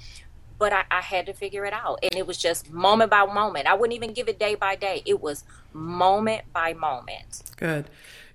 but 0.57 0.71
I, 0.71 0.85
I, 0.89 1.01
had 1.01 1.25
to 1.25 1.33
figure 1.33 1.65
it 1.65 1.73
out. 1.73 1.99
And 2.03 2.15
it 2.15 2.25
was 2.25 2.37
just 2.37 2.71
moment 2.71 3.11
by 3.11 3.25
moment. 3.25 3.67
I 3.67 3.73
wouldn't 3.73 3.95
even 3.95 4.13
give 4.13 4.29
it 4.29 4.39
day 4.39 4.55
by 4.55 4.75
day, 4.75 5.01
it 5.05 5.21
was 5.21 5.43
moment 5.73 6.43
by 6.53 6.73
moment. 6.73 7.51
Good. 7.57 7.89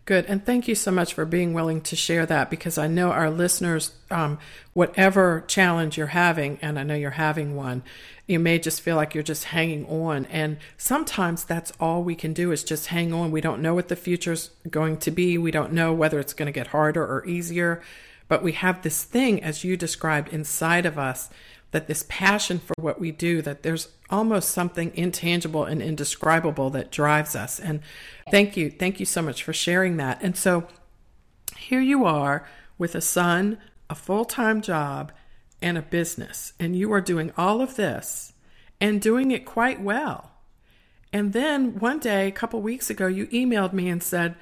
Good. 0.08 0.24
And 0.24 0.42
thank 0.42 0.66
you 0.68 0.74
so 0.74 0.90
much 0.90 1.12
for 1.12 1.26
being 1.26 1.52
willing 1.52 1.82
to 1.82 1.94
share 1.94 2.24
that 2.24 2.48
because 2.48 2.78
I 2.78 2.86
know 2.86 3.10
our 3.10 3.28
listeners, 3.28 3.92
um, 4.10 4.38
whatever 4.72 5.44
challenge 5.46 5.98
you're 5.98 6.06
having, 6.06 6.58
and 6.62 6.78
I 6.78 6.82
know 6.82 6.94
you're 6.94 7.10
having 7.10 7.54
one, 7.54 7.82
you 8.26 8.38
may 8.38 8.58
just 8.58 8.80
feel 8.80 8.96
like 8.96 9.12
you're 9.12 9.22
just 9.22 9.44
hanging 9.44 9.84
on. 9.84 10.24
And 10.30 10.56
sometimes 10.78 11.44
that's 11.44 11.74
all 11.78 12.02
we 12.02 12.14
can 12.14 12.32
do 12.32 12.52
is 12.52 12.64
just 12.64 12.86
hang 12.86 13.12
on. 13.12 13.30
We 13.30 13.42
don't 13.42 13.60
know 13.60 13.74
what 13.74 13.88
the 13.88 13.96
future's 13.96 14.48
going 14.70 14.96
to 15.00 15.10
be. 15.10 15.36
We 15.36 15.50
don't 15.50 15.74
know 15.74 15.92
whether 15.92 16.18
it's 16.18 16.32
going 16.32 16.46
to 16.46 16.58
get 16.58 16.68
harder 16.68 17.04
or 17.04 17.26
easier. 17.26 17.82
But 18.28 18.42
we 18.42 18.52
have 18.52 18.80
this 18.80 19.04
thing, 19.04 19.42
as 19.42 19.62
you 19.62 19.76
described, 19.76 20.32
inside 20.32 20.86
of 20.86 20.98
us 20.98 21.28
that 21.70 21.86
this 21.86 22.04
passion 22.08 22.58
for 22.58 22.74
what 22.78 23.00
we 23.00 23.10
do, 23.12 23.42
that 23.42 23.62
there's 23.62 23.88
almost 24.10 24.50
something 24.50 24.90
intangible 24.94 25.64
and 25.64 25.82
indescribable 25.82 26.70
that 26.70 26.90
drives 26.90 27.36
us. 27.36 27.60
And 27.60 27.80
thank 28.30 28.56
you. 28.56 28.70
Thank 28.70 29.00
you 29.00 29.06
so 29.06 29.20
much 29.20 29.42
for 29.42 29.52
sharing 29.52 29.98
that. 29.98 30.22
And 30.22 30.36
so 30.36 30.66
here 31.56 31.80
you 31.80 32.04
are 32.04 32.48
with 32.78 32.94
a 32.94 33.00
son, 33.00 33.58
a 33.90 33.94
full 33.94 34.24
time 34.24 34.62
job, 34.62 35.12
and 35.60 35.76
a 35.76 35.82
business, 35.82 36.52
and 36.60 36.76
you 36.76 36.92
are 36.92 37.00
doing 37.00 37.32
all 37.36 37.60
of 37.60 37.74
this 37.74 38.32
and 38.80 39.00
doing 39.00 39.32
it 39.32 39.44
quite 39.44 39.80
well. 39.80 40.30
And 41.12 41.32
then 41.32 41.78
one 41.78 41.98
day, 41.98 42.28
a 42.28 42.32
couple 42.32 42.60
weeks 42.60 42.90
ago, 42.90 43.06
you 43.06 43.26
emailed 43.28 43.72
me 43.72 43.88
and 43.88 44.02
said, 44.02 44.36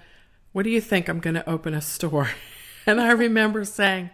What 0.53 0.65
do 0.65 0.71
you 0.71 0.81
think? 0.81 1.09
I'm 1.09 1.21
going 1.21 1.35
to 1.35 1.49
open 1.49 1.75
a 1.75 1.81
store. 1.81 2.31
And 2.89 3.01
I 3.01 3.11
remember 3.11 3.65
saying, 3.65 4.11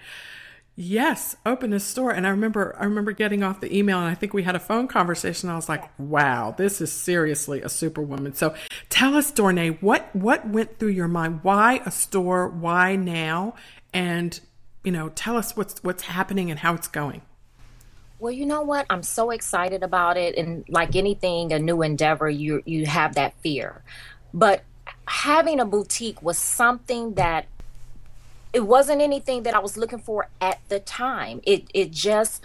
Yes, 0.74 1.36
open 1.44 1.74
a 1.74 1.80
store. 1.80 2.12
And 2.12 2.26
I 2.26 2.30
remember 2.30 2.74
I 2.78 2.84
remember 2.84 3.12
getting 3.12 3.42
off 3.42 3.60
the 3.60 3.76
email 3.76 3.98
and 3.98 4.08
I 4.08 4.14
think 4.14 4.32
we 4.32 4.42
had 4.42 4.56
a 4.56 4.60
phone 4.60 4.88
conversation. 4.88 5.50
I 5.50 5.56
was 5.56 5.68
like, 5.68 5.88
wow, 5.98 6.54
this 6.56 6.80
is 6.80 6.90
seriously 6.90 7.60
a 7.60 7.68
superwoman. 7.68 8.34
So 8.34 8.54
tell 8.88 9.14
us, 9.14 9.30
Dornee, 9.30 9.80
what 9.82 10.14
what 10.16 10.48
went 10.48 10.78
through 10.78 10.88
your 10.88 11.08
mind? 11.08 11.40
Why 11.42 11.82
a 11.84 11.90
store? 11.90 12.48
Why 12.48 12.96
now? 12.96 13.54
And 13.92 14.38
you 14.82 14.92
know, 14.92 15.10
tell 15.10 15.36
us 15.36 15.54
what's 15.56 15.82
what's 15.84 16.04
happening 16.04 16.50
and 16.50 16.58
how 16.60 16.74
it's 16.74 16.88
going. 16.88 17.20
Well, 18.18 18.32
you 18.32 18.46
know 18.46 18.62
what? 18.62 18.86
I'm 18.88 19.02
so 19.02 19.30
excited 19.30 19.82
about 19.82 20.16
it. 20.16 20.38
And 20.38 20.64
like 20.68 20.96
anything, 20.96 21.52
a 21.52 21.58
new 21.58 21.82
endeavor, 21.82 22.30
you 22.30 22.62
you 22.64 22.86
have 22.86 23.16
that 23.16 23.34
fear. 23.42 23.82
But 24.32 24.62
having 25.06 25.60
a 25.60 25.66
boutique 25.66 26.22
was 26.22 26.38
something 26.38 27.14
that 27.14 27.46
it 28.52 28.66
wasn't 28.66 29.00
anything 29.00 29.44
that 29.44 29.54
I 29.54 29.58
was 29.60 29.76
looking 29.76 29.98
for 29.98 30.28
at 30.40 30.60
the 30.68 30.80
time. 30.80 31.40
It 31.44 31.64
it 31.74 31.90
just 31.90 32.42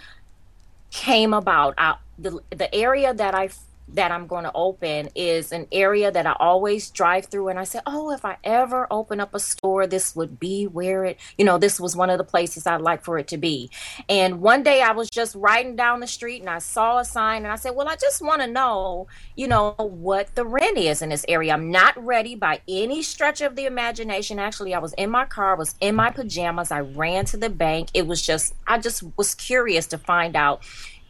came 0.90 1.34
about. 1.34 1.74
I, 1.78 1.96
the 2.18 2.40
the 2.50 2.74
area 2.74 3.14
that 3.14 3.34
I 3.34 3.50
that 3.94 4.10
I'm 4.12 4.26
going 4.26 4.44
to 4.44 4.52
open 4.54 5.08
is 5.14 5.52
an 5.52 5.66
area 5.72 6.10
that 6.10 6.26
I 6.26 6.36
always 6.38 6.90
drive 6.90 7.26
through. 7.26 7.48
And 7.48 7.58
I 7.58 7.64
said, 7.64 7.82
Oh, 7.86 8.10
if 8.10 8.24
I 8.24 8.36
ever 8.44 8.86
open 8.90 9.20
up 9.20 9.34
a 9.34 9.40
store, 9.40 9.86
this 9.86 10.14
would 10.14 10.38
be 10.38 10.66
where 10.66 11.04
it, 11.04 11.18
you 11.36 11.44
know, 11.44 11.58
this 11.58 11.80
was 11.80 11.96
one 11.96 12.10
of 12.10 12.18
the 12.18 12.24
places 12.24 12.66
I'd 12.66 12.80
like 12.80 13.04
for 13.04 13.18
it 13.18 13.28
to 13.28 13.38
be. 13.38 13.70
And 14.08 14.40
one 14.40 14.62
day 14.62 14.82
I 14.82 14.92
was 14.92 15.08
just 15.08 15.34
riding 15.34 15.76
down 15.76 16.00
the 16.00 16.06
street 16.06 16.40
and 16.40 16.50
I 16.50 16.58
saw 16.58 16.98
a 16.98 17.04
sign 17.04 17.44
and 17.44 17.52
I 17.52 17.56
said, 17.56 17.74
Well, 17.74 17.88
I 17.88 17.96
just 17.96 18.22
want 18.22 18.42
to 18.42 18.46
know, 18.46 19.06
you 19.36 19.48
know, 19.48 19.74
what 19.78 20.34
the 20.34 20.44
rent 20.44 20.78
is 20.78 21.02
in 21.02 21.08
this 21.08 21.24
area. 21.28 21.52
I'm 21.52 21.70
not 21.70 22.02
ready 22.02 22.34
by 22.34 22.60
any 22.68 23.02
stretch 23.02 23.40
of 23.40 23.56
the 23.56 23.66
imagination. 23.66 24.38
Actually, 24.38 24.74
I 24.74 24.78
was 24.78 24.92
in 24.94 25.10
my 25.10 25.24
car, 25.24 25.56
was 25.56 25.74
in 25.80 25.94
my 25.94 26.10
pajamas. 26.10 26.70
I 26.70 26.80
ran 26.80 27.24
to 27.26 27.36
the 27.36 27.50
bank. 27.50 27.88
It 27.94 28.06
was 28.06 28.20
just, 28.24 28.54
I 28.66 28.78
just 28.78 29.02
was 29.16 29.34
curious 29.34 29.86
to 29.88 29.98
find 29.98 30.36
out 30.36 30.62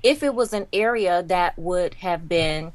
if 0.03 0.23
it 0.23 0.35
was 0.35 0.53
an 0.53 0.67
area 0.73 1.23
that 1.25 1.59
would 1.59 1.95
have 1.95 2.29
been 2.29 2.73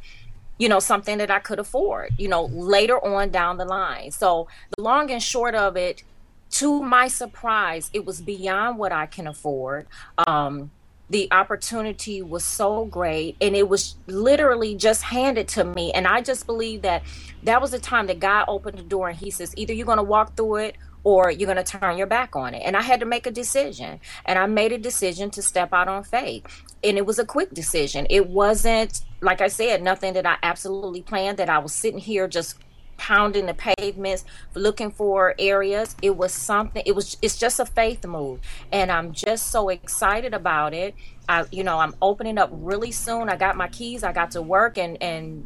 you 0.58 0.70
know 0.70 0.80
something 0.80 1.18
that 1.18 1.32
i 1.32 1.39
could 1.39 1.60
afford 1.60 2.12
you 2.18 2.27
know 2.27 2.46
later 2.46 3.03
on 3.03 3.30
down 3.30 3.58
the 3.58 3.65
line 3.65 4.12
so 4.12 4.48
the 4.75 4.84
long 4.84 5.10
and 5.12 5.22
short 5.22 5.56
of 5.56 5.75
it 5.75 6.03
to 6.50 6.82
my 6.82 7.08
surprise 7.08 7.89
it 7.94 8.06
was 8.06 8.22
beyond 8.22 8.77
what 8.77 8.92
i 8.92 9.06
can 9.06 9.27
afford 9.27 9.88
um, 10.27 10.70
the 11.10 11.27
opportunity 11.32 12.22
was 12.22 12.44
so 12.46 12.86
great 12.86 13.36
and 13.42 13.56
it 13.56 13.68
was 13.68 13.96
literally 14.08 14.75
just 14.75 15.03
handed 15.03 15.48
to 15.48 15.63
me 15.63 15.92
and 15.92 16.08
i 16.08 16.22
just 16.22 16.46
believe 16.46 16.82
that 16.84 17.03
that 17.42 17.60
was 17.60 17.72
the 17.72 17.80
time 17.80 18.08
that 18.08 18.20
god 18.20 18.46
opened 18.48 18.77
the 18.77 18.84
door 18.84 19.10
and 19.10 19.18
he 19.18 19.32
says 19.32 19.53
either 19.58 19.74
you're 19.74 19.86
going 19.86 19.98
to 19.98 20.03
walk 20.03 20.36
through 20.36 20.56
it 20.56 20.75
or 21.03 21.30
you're 21.30 21.51
going 21.51 21.63
to 21.63 21.80
turn 21.80 21.98
your 21.98 22.08
back 22.08 22.36
on 22.36 22.53
it. 22.53 22.62
And 22.63 22.77
I 22.77 22.82
had 22.82 23.00
to 23.01 23.06
make 23.06 23.27
a 23.27 23.32
decision. 23.32 24.00
And 24.25 24.39
I 24.39 24.46
made 24.46 24.72
a 24.72 24.77
decision 24.77 25.30
to 25.32 25.42
step 25.42 25.74
out 25.74 25.88
on 25.88 26.03
faith. 26.03 26.63
And 26.83 26.97
it 26.97 27.05
was 27.05 27.19
a 27.19 27.25
quick 27.25 27.53
decision. 27.53 28.07
It 28.09 28.29
wasn't, 28.29 29.01
like 29.21 29.41
I 29.41 29.47
said, 29.47 29.81
nothing 29.81 30.13
that 30.13 30.25
I 30.25 30.37
absolutely 30.43 31.01
planned, 31.01 31.37
that 31.37 31.49
I 31.49 31.59
was 31.59 31.73
sitting 31.73 31.99
here 31.99 32.27
just 32.27 32.57
pounding 32.97 33.47
the 33.47 33.53
pavements 33.53 34.23
looking 34.53 34.91
for 34.91 35.33
areas. 35.39 35.95
It 36.01 36.15
was 36.15 36.31
something 36.31 36.83
it 36.85 36.95
was 36.95 37.17
it's 37.21 37.37
just 37.37 37.59
a 37.59 37.65
faith 37.65 38.05
move. 38.05 38.39
And 38.71 38.91
i'm 38.91 39.13
just 39.13 39.49
so 39.49 39.69
excited 39.69 40.33
about 40.33 40.73
it. 40.73 40.95
I 41.27 41.45
you 41.51 41.63
know 41.63 41.79
i'm 41.79 41.95
opening 42.01 42.37
up 42.37 42.49
really 42.53 42.91
soon. 42.91 43.29
I 43.29 43.35
got 43.35 43.57
my 43.57 43.67
keys. 43.67 44.03
I 44.03 44.13
got 44.13 44.31
to 44.31 44.41
work 44.41 44.77
and 44.77 45.01
and 45.01 45.43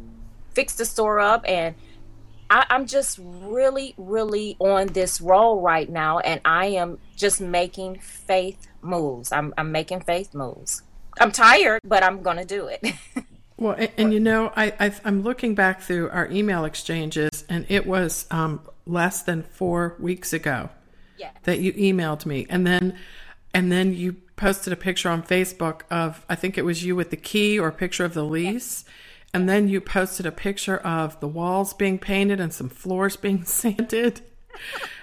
fix 0.54 0.74
the 0.74 0.84
store 0.84 1.20
up. 1.20 1.44
And 1.48 1.74
I, 2.50 2.64
am 2.70 2.86
just 2.86 3.18
really, 3.20 3.94
really 3.98 4.56
on 4.58 4.86
this 4.88 5.20
roll 5.20 5.60
right 5.60 5.88
now, 5.88 6.18
and 6.20 6.40
I 6.44 6.66
am 6.66 6.98
just 7.14 7.40
making 7.40 7.98
faith 8.00 8.66
moves. 8.80 9.32
I'm, 9.32 9.52
I'm 9.58 9.70
making 9.70 10.00
faith 10.00 10.34
moves. 10.34 10.82
I'm 11.20 11.32
tired, 11.32 11.80
but 11.84 12.02
I'm 12.02 12.22
going 12.22 12.36
to 12.36 12.44
do 12.44 12.66
it. 12.66 12.84
well, 13.56 13.74
and, 13.78 13.90
and, 13.96 14.12
you 14.12 14.20
know, 14.20 14.52
I, 14.56 14.72
I 14.78 14.92
am 15.04 15.22
looking 15.22 15.54
back 15.54 15.80
through 15.80 16.10
our 16.10 16.28
email 16.30 16.64
exchanges, 16.64 17.44
and 17.48 17.66
it 17.68 17.86
was 17.86 18.26
um, 18.30 18.60
less 18.86 19.22
than 19.22 19.42
four 19.42 19.96
weeks 19.98 20.32
ago 20.32 20.70
yeah. 21.18 21.30
that 21.44 21.60
you 21.60 21.72
emailed 21.74 22.26
me, 22.26 22.46
and 22.48 22.66
then 22.66 22.96
and 23.54 23.72
then 23.72 23.94
you 23.94 24.16
posted 24.36 24.72
a 24.72 24.76
picture 24.76 25.08
on 25.08 25.22
Facebook 25.22 25.82
of 25.90 26.24
I 26.28 26.34
think 26.34 26.58
it 26.58 26.64
was 26.64 26.84
you 26.84 26.94
with 26.94 27.10
the 27.10 27.16
key 27.16 27.58
or 27.58 27.68
a 27.68 27.72
picture 27.72 28.04
of 28.04 28.14
the 28.14 28.24
lease. 28.24 28.84
Yeah 28.86 28.92
and 29.34 29.48
then 29.48 29.68
you 29.68 29.80
posted 29.80 30.26
a 30.26 30.32
picture 30.32 30.78
of 30.78 31.20
the 31.20 31.28
walls 31.28 31.74
being 31.74 31.98
painted 31.98 32.40
and 32.40 32.52
some 32.52 32.68
floors 32.68 33.16
being 33.16 33.44
sanded. 33.44 34.22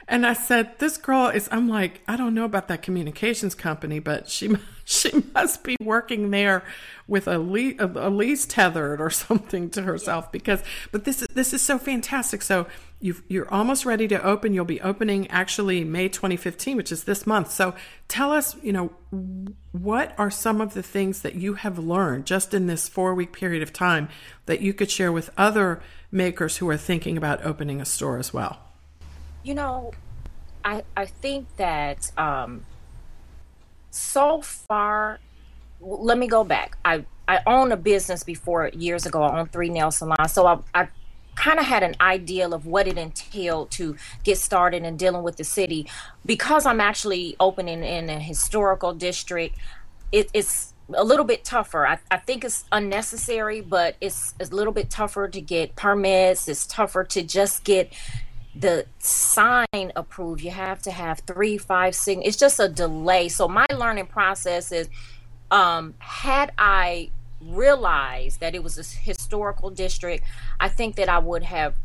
And 0.07 0.25
I 0.25 0.33
said, 0.33 0.77
"This 0.79 0.97
girl 0.97 1.29
is." 1.29 1.47
I'm 1.51 1.69
like, 1.69 2.01
I 2.07 2.17
don't 2.17 2.33
know 2.33 2.45
about 2.45 2.67
that 2.67 2.81
communications 2.81 3.55
company, 3.55 3.99
but 3.99 4.29
she 4.29 4.49
she 4.87 5.11
must 5.33 5.63
be 5.63 5.75
working 5.81 6.29
there 6.29 6.63
with 7.07 7.27
a 7.27 7.39
lease, 7.39 7.75
a 7.79 8.09
lease 8.09 8.45
tethered 8.45 9.01
or 9.01 9.09
something 9.09 9.69
to 9.71 9.81
herself. 9.81 10.31
Because, 10.31 10.63
but 10.91 11.03
this 11.03 11.21
is 11.21 11.27
this 11.33 11.53
is 11.53 11.61
so 11.61 11.77
fantastic. 11.77 12.41
So 12.41 12.67
you 13.01 13.43
are 13.43 13.53
almost 13.53 13.85
ready 13.85 14.07
to 14.07 14.23
open. 14.23 14.53
You'll 14.53 14.65
be 14.65 14.81
opening 14.81 15.27
actually 15.29 15.83
May 15.83 16.07
2015, 16.07 16.77
which 16.77 16.91
is 16.91 17.03
this 17.03 17.27
month. 17.27 17.51
So 17.51 17.75
tell 18.07 18.31
us, 18.31 18.55
you 18.63 18.73
know, 18.73 18.91
what 19.71 20.15
are 20.17 20.31
some 20.31 20.61
of 20.61 20.73
the 20.73 20.83
things 20.83 21.21
that 21.21 21.35
you 21.35 21.55
have 21.55 21.77
learned 21.77 22.25
just 22.25 22.53
in 22.53 22.67
this 22.67 22.87
four 22.87 23.13
week 23.13 23.33
period 23.33 23.61
of 23.61 23.73
time 23.73 24.09
that 24.45 24.61
you 24.61 24.73
could 24.73 24.89
share 24.89 25.11
with 25.11 25.29
other 25.37 25.81
makers 26.11 26.57
who 26.57 26.69
are 26.69 26.77
thinking 26.77 27.17
about 27.17 27.43
opening 27.43 27.81
a 27.81 27.85
store 27.85 28.17
as 28.17 28.33
well? 28.33 28.59
You 29.43 29.55
know, 29.55 29.91
I, 30.63 30.83
I 30.95 31.05
think 31.05 31.47
that 31.57 32.11
um, 32.17 32.65
so 33.95 34.41
far, 34.41 35.19
let 35.79 36.17
me 36.17 36.27
go 36.27 36.43
back. 36.43 36.77
I, 36.83 37.05
I 37.27 37.39
owned 37.47 37.71
a 37.71 37.77
business 37.77 38.23
before 38.23 38.69
years 38.73 39.05
ago. 39.05 39.23
I 39.23 39.39
owned 39.39 39.51
three 39.51 39.69
nail 39.69 39.91
salons. 39.91 40.33
So 40.33 40.45
I, 40.45 40.59
I 40.73 40.87
kind 41.35 41.59
of 41.59 41.65
had 41.65 41.83
an 41.83 41.95
ideal 41.99 42.53
of 42.53 42.65
what 42.65 42.87
it 42.87 42.97
entailed 42.97 43.71
to 43.71 43.95
get 44.23 44.37
started 44.37 44.83
in 44.83 44.97
dealing 44.97 45.23
with 45.23 45.37
the 45.37 45.43
city. 45.43 45.87
Because 46.25 46.65
I'm 46.65 46.81
actually 46.81 47.35
opening 47.39 47.83
in 47.83 48.09
a 48.09 48.19
historical 48.19 48.93
district, 48.93 49.57
it, 50.11 50.29
it's 50.33 50.73
a 50.93 51.03
little 51.03 51.25
bit 51.25 51.43
tougher. 51.43 51.87
I, 51.87 51.99
I 52.11 52.17
think 52.17 52.43
it's 52.43 52.65
unnecessary, 52.71 53.61
but 53.61 53.95
it's, 54.01 54.33
it's 54.39 54.51
a 54.51 54.55
little 54.55 54.73
bit 54.73 54.89
tougher 54.89 55.27
to 55.27 55.41
get 55.41 55.75
permits. 55.75 56.47
It's 56.47 56.67
tougher 56.67 57.03
to 57.05 57.23
just 57.23 57.63
get 57.63 57.91
the 58.55 58.85
sign 58.99 59.91
approved. 59.95 60.41
You 60.41 60.51
have 60.51 60.81
to 60.83 60.91
have 60.91 61.19
three, 61.19 61.57
five. 61.57 61.95
It's 62.07 62.37
just 62.37 62.59
a 62.59 62.69
delay. 62.69 63.27
So 63.29 63.47
my 63.47 63.65
learning 63.75 64.07
process 64.07 64.71
is, 64.71 64.89
um, 65.51 65.93
had 65.99 66.51
I 66.57 67.11
realized 67.41 68.39
that 68.39 68.55
it 68.55 68.63
was 68.63 68.77
a 68.77 68.83
historical 68.83 69.69
district, 69.69 70.23
I 70.59 70.69
think 70.69 70.95
that 70.95 71.09
I 71.09 71.19
would 71.19 71.43
have 71.43 71.75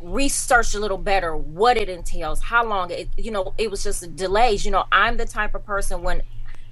researched 0.00 0.74
a 0.74 0.78
little 0.78 0.98
better 0.98 1.36
what 1.36 1.76
it 1.76 1.88
entails, 1.88 2.40
how 2.40 2.64
long 2.64 2.90
it, 2.90 3.08
you 3.16 3.30
know, 3.30 3.52
it 3.58 3.70
was 3.70 3.82
just 3.82 4.16
delays. 4.16 4.64
You 4.64 4.70
know, 4.70 4.84
I'm 4.90 5.16
the 5.16 5.26
type 5.26 5.54
of 5.54 5.66
person 5.66 6.02
when 6.02 6.22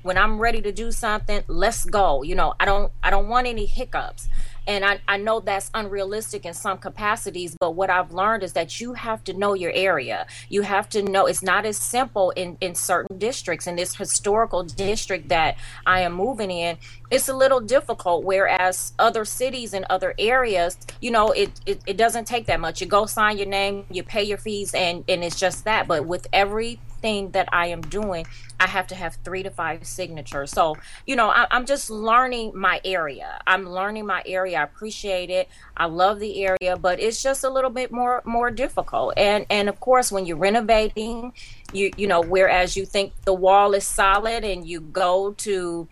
when 0.07 0.17
I'm 0.17 0.39
ready 0.39 0.63
to 0.63 0.73
do 0.73 0.93
something, 0.93 1.43
let's 1.49 1.85
go. 1.85 2.23
You 2.23 2.35
know, 2.35 2.55
I 2.59 2.65
don't 2.65 2.93
I 3.03 3.11
don't 3.11 3.29
want 3.29 3.47
any 3.47 3.67
hiccups. 3.67 4.29
And 4.69 4.85
I, 4.85 4.99
I 5.07 5.17
know 5.17 5.39
that's 5.39 5.71
unrealistic 5.75 6.45
in 6.45 6.53
some 6.53 6.79
capacities, 6.79 7.57
but 7.59 7.73
what 7.73 7.89
I've 7.89 8.13
learned 8.13 8.43
is 8.43 8.55
that 8.55 8.81
you 8.81 8.95
have 8.95 9.23
to 9.25 9.33
know 9.33 9.55
your 9.55 9.71
area. 9.73 10.27
You 10.49 10.63
have 10.63 10.89
to 10.89 11.03
know 11.03 11.27
it's 11.27 11.43
not 11.43 11.65
as 11.65 11.77
simple 11.77 12.31
in, 12.31 12.59
in 12.61 12.75
certain 12.75 13.17
districts. 13.17 13.69
In 13.69 13.77
this 13.77 13.95
historical 13.95 14.65
district 14.65 15.29
that 15.29 15.57
I 15.87 16.01
am 16.01 16.15
moving 16.15 16.51
in, 16.51 16.79
it's 17.13 17.29
a 17.29 17.37
little 17.37 17.61
difficult. 17.61 18.25
Whereas 18.25 18.93
other 18.99 19.25
cities 19.25 19.73
and 19.73 19.87
other 19.89 20.15
areas, 20.19 20.77
you 21.01 21.13
know, 21.13 21.31
it, 21.31 21.53
it, 21.65 21.81
it 21.87 21.97
doesn't 21.97 22.25
take 22.25 22.47
that 22.47 22.59
much. 22.59 22.81
You 22.81 22.89
go 22.89 23.07
sign 23.07 23.39
your 23.39 23.47
name, 23.47 23.85
you 23.89 24.03
pay 24.03 24.25
your 24.25 24.39
fees, 24.39 24.75
and, 24.75 25.05
and 25.09 25.23
it's 25.23 25.39
just 25.39 25.65
that. 25.65 25.87
But 25.87 26.07
with 26.07 26.27
every 26.33 26.81
thing 27.01 27.31
that 27.31 27.49
I 27.53 27.69
am 27.69 27.81
doing, 27.81 28.27
I 28.59 28.67
have 28.67 28.87
to 28.89 28.95
have 28.95 29.17
three 29.25 29.43
to 29.43 29.51
five 29.51 29.87
signatures. 29.87 30.51
So, 30.51 30.77
you 31.07 31.17
know, 31.17 31.29
I, 31.29 31.47
am 31.51 31.67
just 31.67 31.91
learning 31.91 32.53
my 32.55 32.81
area. 32.85 33.41
I'm 33.47 33.69
learning 33.69 34.07
my 34.07 34.23
area. 34.25 34.59
I 34.59 34.63
appreciate 34.63 35.31
it. 35.31 35.49
I 35.77 35.87
love 35.87 36.21
the 36.21 36.45
area, 36.45 36.77
but 36.77 37.01
it's 37.01 37.23
just 37.23 37.45
a 37.45 37.51
little 37.51 37.71
bit 37.71 37.93
more 37.93 38.23
more 38.25 38.51
difficult. 38.51 39.15
And 39.17 39.47
and 39.51 39.69
of 39.69 39.81
course, 39.81 40.11
when 40.11 40.27
you're 40.27 40.37
renovating, 40.37 41.33
you 41.73 41.91
you 41.97 42.07
know, 42.07 42.21
whereas 42.21 42.77
you 42.77 42.87
think 42.87 43.13
the 43.25 43.35
wall 43.35 43.75
is 43.75 43.85
solid 43.85 44.45
and 44.45 44.67
you 44.67 44.81
go 44.81 45.33
to 45.39 45.89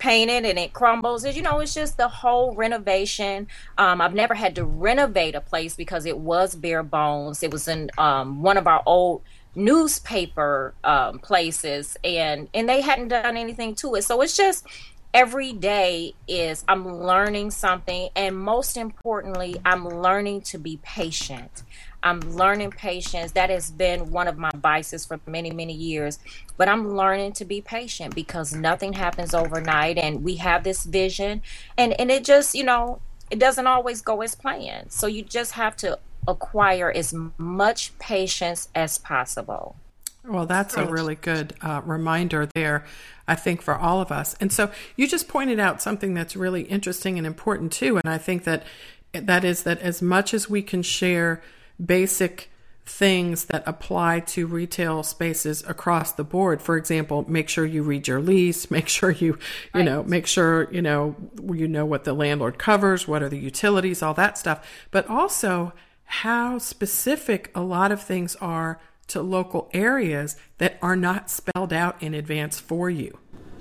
paint 0.00 0.30
it 0.30 0.44
and 0.44 0.58
it 0.58 0.72
crumbles. 0.72 1.24
You 1.24 1.42
know, 1.42 1.60
it's 1.60 1.74
just 1.74 1.96
the 1.96 2.08
whole 2.08 2.54
renovation. 2.54 3.46
Um, 3.78 4.00
I've 4.00 4.14
never 4.14 4.34
had 4.34 4.56
to 4.56 4.64
renovate 4.64 5.36
a 5.36 5.40
place 5.40 5.76
because 5.76 6.06
it 6.06 6.18
was 6.18 6.56
bare 6.56 6.82
bones. 6.82 7.42
It 7.44 7.52
was 7.52 7.68
in 7.68 7.90
um, 7.98 8.42
one 8.42 8.56
of 8.56 8.66
our 8.66 8.82
old 8.84 9.22
newspaper 9.54 10.74
um, 10.84 11.18
places 11.18 11.96
and 12.04 12.48
and 12.54 12.68
they 12.68 12.80
hadn't 12.80 13.08
done 13.08 13.36
anything 13.36 13.74
to 13.76 13.94
it. 13.94 14.02
So 14.02 14.20
it's 14.22 14.36
just 14.36 14.66
every 15.12 15.52
day 15.52 16.14
is 16.28 16.64
i'm 16.68 16.86
learning 17.02 17.50
something 17.50 18.08
and 18.14 18.36
most 18.36 18.76
importantly 18.76 19.60
i'm 19.64 19.86
learning 19.88 20.40
to 20.40 20.56
be 20.58 20.78
patient. 20.82 21.64
I'm 22.02 22.20
learning 22.20 22.70
patience. 22.70 23.32
That 23.32 23.50
has 23.50 23.70
been 23.70 24.10
one 24.10 24.26
of 24.26 24.38
my 24.38 24.50
vices 24.54 25.04
for 25.04 25.20
many 25.26 25.50
many 25.50 25.72
years. 25.72 26.18
But 26.56 26.68
i'm 26.68 26.96
learning 26.96 27.32
to 27.34 27.44
be 27.44 27.60
patient 27.60 28.14
because 28.14 28.54
nothing 28.54 28.92
happens 28.92 29.34
overnight 29.34 29.98
and 29.98 30.22
we 30.22 30.36
have 30.36 30.62
this 30.62 30.84
vision 30.84 31.42
and 31.76 31.98
and 32.00 32.10
it 32.10 32.24
just 32.24 32.54
you 32.54 32.64
know 32.64 33.00
it 33.30 33.38
doesn't 33.38 33.66
always 33.66 34.02
go 34.02 34.22
as 34.22 34.34
planned. 34.34 34.90
So 34.90 35.06
you 35.06 35.22
just 35.22 35.52
have 35.52 35.76
to 35.78 35.98
acquire 36.30 36.90
as 36.90 37.14
much 37.38 37.96
patience 37.98 38.68
as 38.74 38.98
possible. 38.98 39.76
Well, 40.24 40.46
that's 40.46 40.76
a 40.76 40.84
really 40.84 41.14
good 41.14 41.54
uh, 41.62 41.80
reminder 41.84 42.46
there, 42.54 42.84
I 43.26 43.34
think, 43.34 43.62
for 43.62 43.74
all 43.74 44.00
of 44.00 44.12
us. 44.12 44.36
And 44.38 44.52
so 44.52 44.70
you 44.94 45.08
just 45.08 45.28
pointed 45.28 45.58
out 45.58 45.80
something 45.80 46.12
that's 46.12 46.36
really 46.36 46.62
interesting 46.62 47.16
and 47.16 47.26
important 47.26 47.72
too. 47.72 47.96
And 47.96 48.12
I 48.12 48.18
think 48.18 48.44
that 48.44 48.64
that 49.12 49.44
is 49.44 49.62
that 49.62 49.80
as 49.80 50.02
much 50.02 50.34
as 50.34 50.48
we 50.48 50.62
can 50.62 50.82
share 50.82 51.42
basic 51.84 52.50
things 52.90 53.46
that 53.46 53.62
apply 53.66 54.20
to 54.20 54.46
retail 54.46 55.02
spaces 55.02 55.64
across 55.66 56.12
the 56.12 56.24
board. 56.24 56.60
For 56.60 56.76
example, 56.76 57.24
make 57.28 57.48
sure 57.48 57.64
you 57.64 57.82
read 57.82 58.08
your 58.08 58.20
lease, 58.20 58.70
make 58.70 58.88
sure 58.98 59.10
you, 59.10 59.26
you 59.26 59.38
right. 59.74 59.84
know, 59.84 60.02
make 60.02 60.26
sure, 60.26 60.68
you 60.72 60.82
know, 60.82 61.16
you 61.52 61.68
know 61.68 61.86
what 61.86 62.04
the 62.04 62.12
landlord 62.12 62.58
covers, 62.58 63.08
what 63.08 63.22
are 63.22 63.28
the 63.28 63.38
utilities, 63.38 64.02
all 64.02 64.14
that 64.14 64.36
stuff. 64.36 64.66
But 64.90 65.08
also 65.08 65.72
how 66.10 66.58
specific 66.58 67.52
a 67.54 67.60
lot 67.60 67.92
of 67.92 68.02
things 68.02 68.34
are 68.36 68.80
to 69.06 69.22
local 69.22 69.70
areas 69.72 70.36
that 70.58 70.76
are 70.82 70.96
not 70.96 71.30
spelled 71.30 71.72
out 71.72 72.02
in 72.02 72.14
advance 72.14 72.58
for 72.58 72.90
you. 72.90 73.16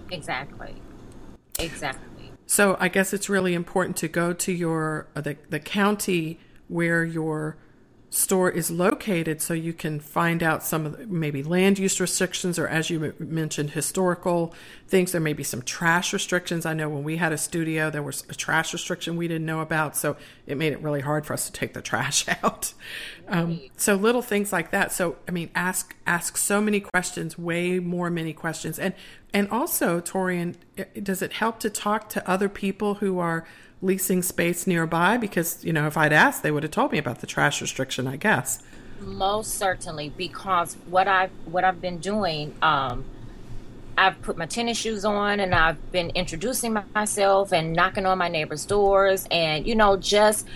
Exactly. 0.10 0.74
Exactly. 1.60 2.32
So 2.48 2.76
I 2.80 2.88
guess 2.88 3.14
it's 3.14 3.30
really 3.30 3.54
important 3.54 3.98
to 3.98 4.08
go 4.08 4.34
to 4.34 4.52
your 4.52 5.10
uh, 5.16 5.22
the 5.22 5.38
the 5.50 5.60
county 5.60 6.40
where 6.68 7.06
your 7.06 7.58
store 8.12 8.50
is 8.50 8.72
located 8.72 9.40
so 9.42 9.54
you 9.54 9.72
can 9.72 10.00
find 10.00 10.42
out 10.42 10.64
some 10.64 10.86
of 10.86 10.98
the, 10.98 11.06
maybe 11.06 11.44
land 11.44 11.78
use 11.78 12.00
restrictions 12.00 12.58
or 12.58 12.68
as 12.68 12.90
you 12.90 13.14
mentioned 13.20 13.72
historical 13.72 14.54
things. 14.88 15.12
There 15.12 15.22
may 15.22 15.34
be 15.34 15.44
some 15.44 15.62
trash 15.62 16.12
restrictions. 16.12 16.66
I 16.66 16.74
know 16.74 16.90
when 16.90 17.04
we 17.04 17.18
had 17.18 17.32
a 17.32 17.38
studio 17.38 17.90
there 17.92 18.02
was 18.02 18.24
a 18.28 18.34
trash 18.34 18.74
restriction 18.74 19.16
we 19.16 19.28
didn't 19.28 19.46
know 19.46 19.60
about 19.60 19.96
so 19.96 20.18
it 20.48 20.58
made 20.58 20.74
it 20.74 20.82
really 20.82 21.02
hard 21.02 21.26
for 21.26 21.34
us 21.34 21.46
to 21.46 21.52
take 21.52 21.74
the 21.74 21.82
trash 21.82 22.26
out. 22.44 22.74
Um, 23.28 23.62
so 23.78 23.94
little 23.94 24.24
things 24.24 24.52
like 24.52 24.72
that. 24.72 24.92
So 24.92 25.18
i 25.28 25.32
mean 25.32 25.52
ask 25.54 25.96
ask 26.08 26.36
so 26.36 26.62
many 26.62 26.80
questions 26.80 27.38
way 27.38 27.80
more 27.80 28.10
many 28.10 28.34
questions. 28.34 28.80
And 28.80 28.96
and 29.34 29.48
also 29.50 30.02
torian 30.02 30.56
does 31.04 31.22
it 31.22 31.34
help 31.34 31.60
to 31.60 31.70
talk 31.70 32.10
to 32.10 32.28
other 32.28 32.50
people 32.50 32.96
who 32.96 33.20
are 33.20 33.46
leasing 33.82 34.22
space 34.22 34.68
nearby? 34.68 35.18
Because, 35.18 35.64
you 35.64 35.74
know, 35.74 35.88
if 35.88 35.98
I'd 35.98 36.14
asked, 36.14 36.44
they 36.44 36.52
would 36.52 36.64
have 36.64 36.72
told 36.72 36.92
me 36.92 36.98
about 36.98 37.20
the 37.20 37.28
trash 37.28 37.62
restriction, 37.62 38.08
I 38.08 38.18
guess. 38.18 38.62
Most 39.00 39.56
certainly, 39.56 40.10
because 40.10 40.76
what 40.88 41.08
I've 41.08 41.32
what 41.46 41.64
I've 41.64 41.80
been 41.80 42.00
doing, 42.00 42.54
um, 42.62 43.06
I've 43.98 44.22
put 44.22 44.38
my 44.38 44.46
tennis 44.46 44.78
shoes 44.78 45.06
on 45.06 45.40
and 45.40 45.54
I've 45.56 45.92
been 45.92 46.10
introducing 46.12 46.78
myself 46.96 47.54
and 47.54 47.74
knocking 47.74 48.06
on 48.06 48.18
my 48.18 48.28
neighbors' 48.28 48.66
doors 48.66 49.26
and 49.32 49.66
you 49.66 49.76
know 49.76 49.98
just 49.98 50.48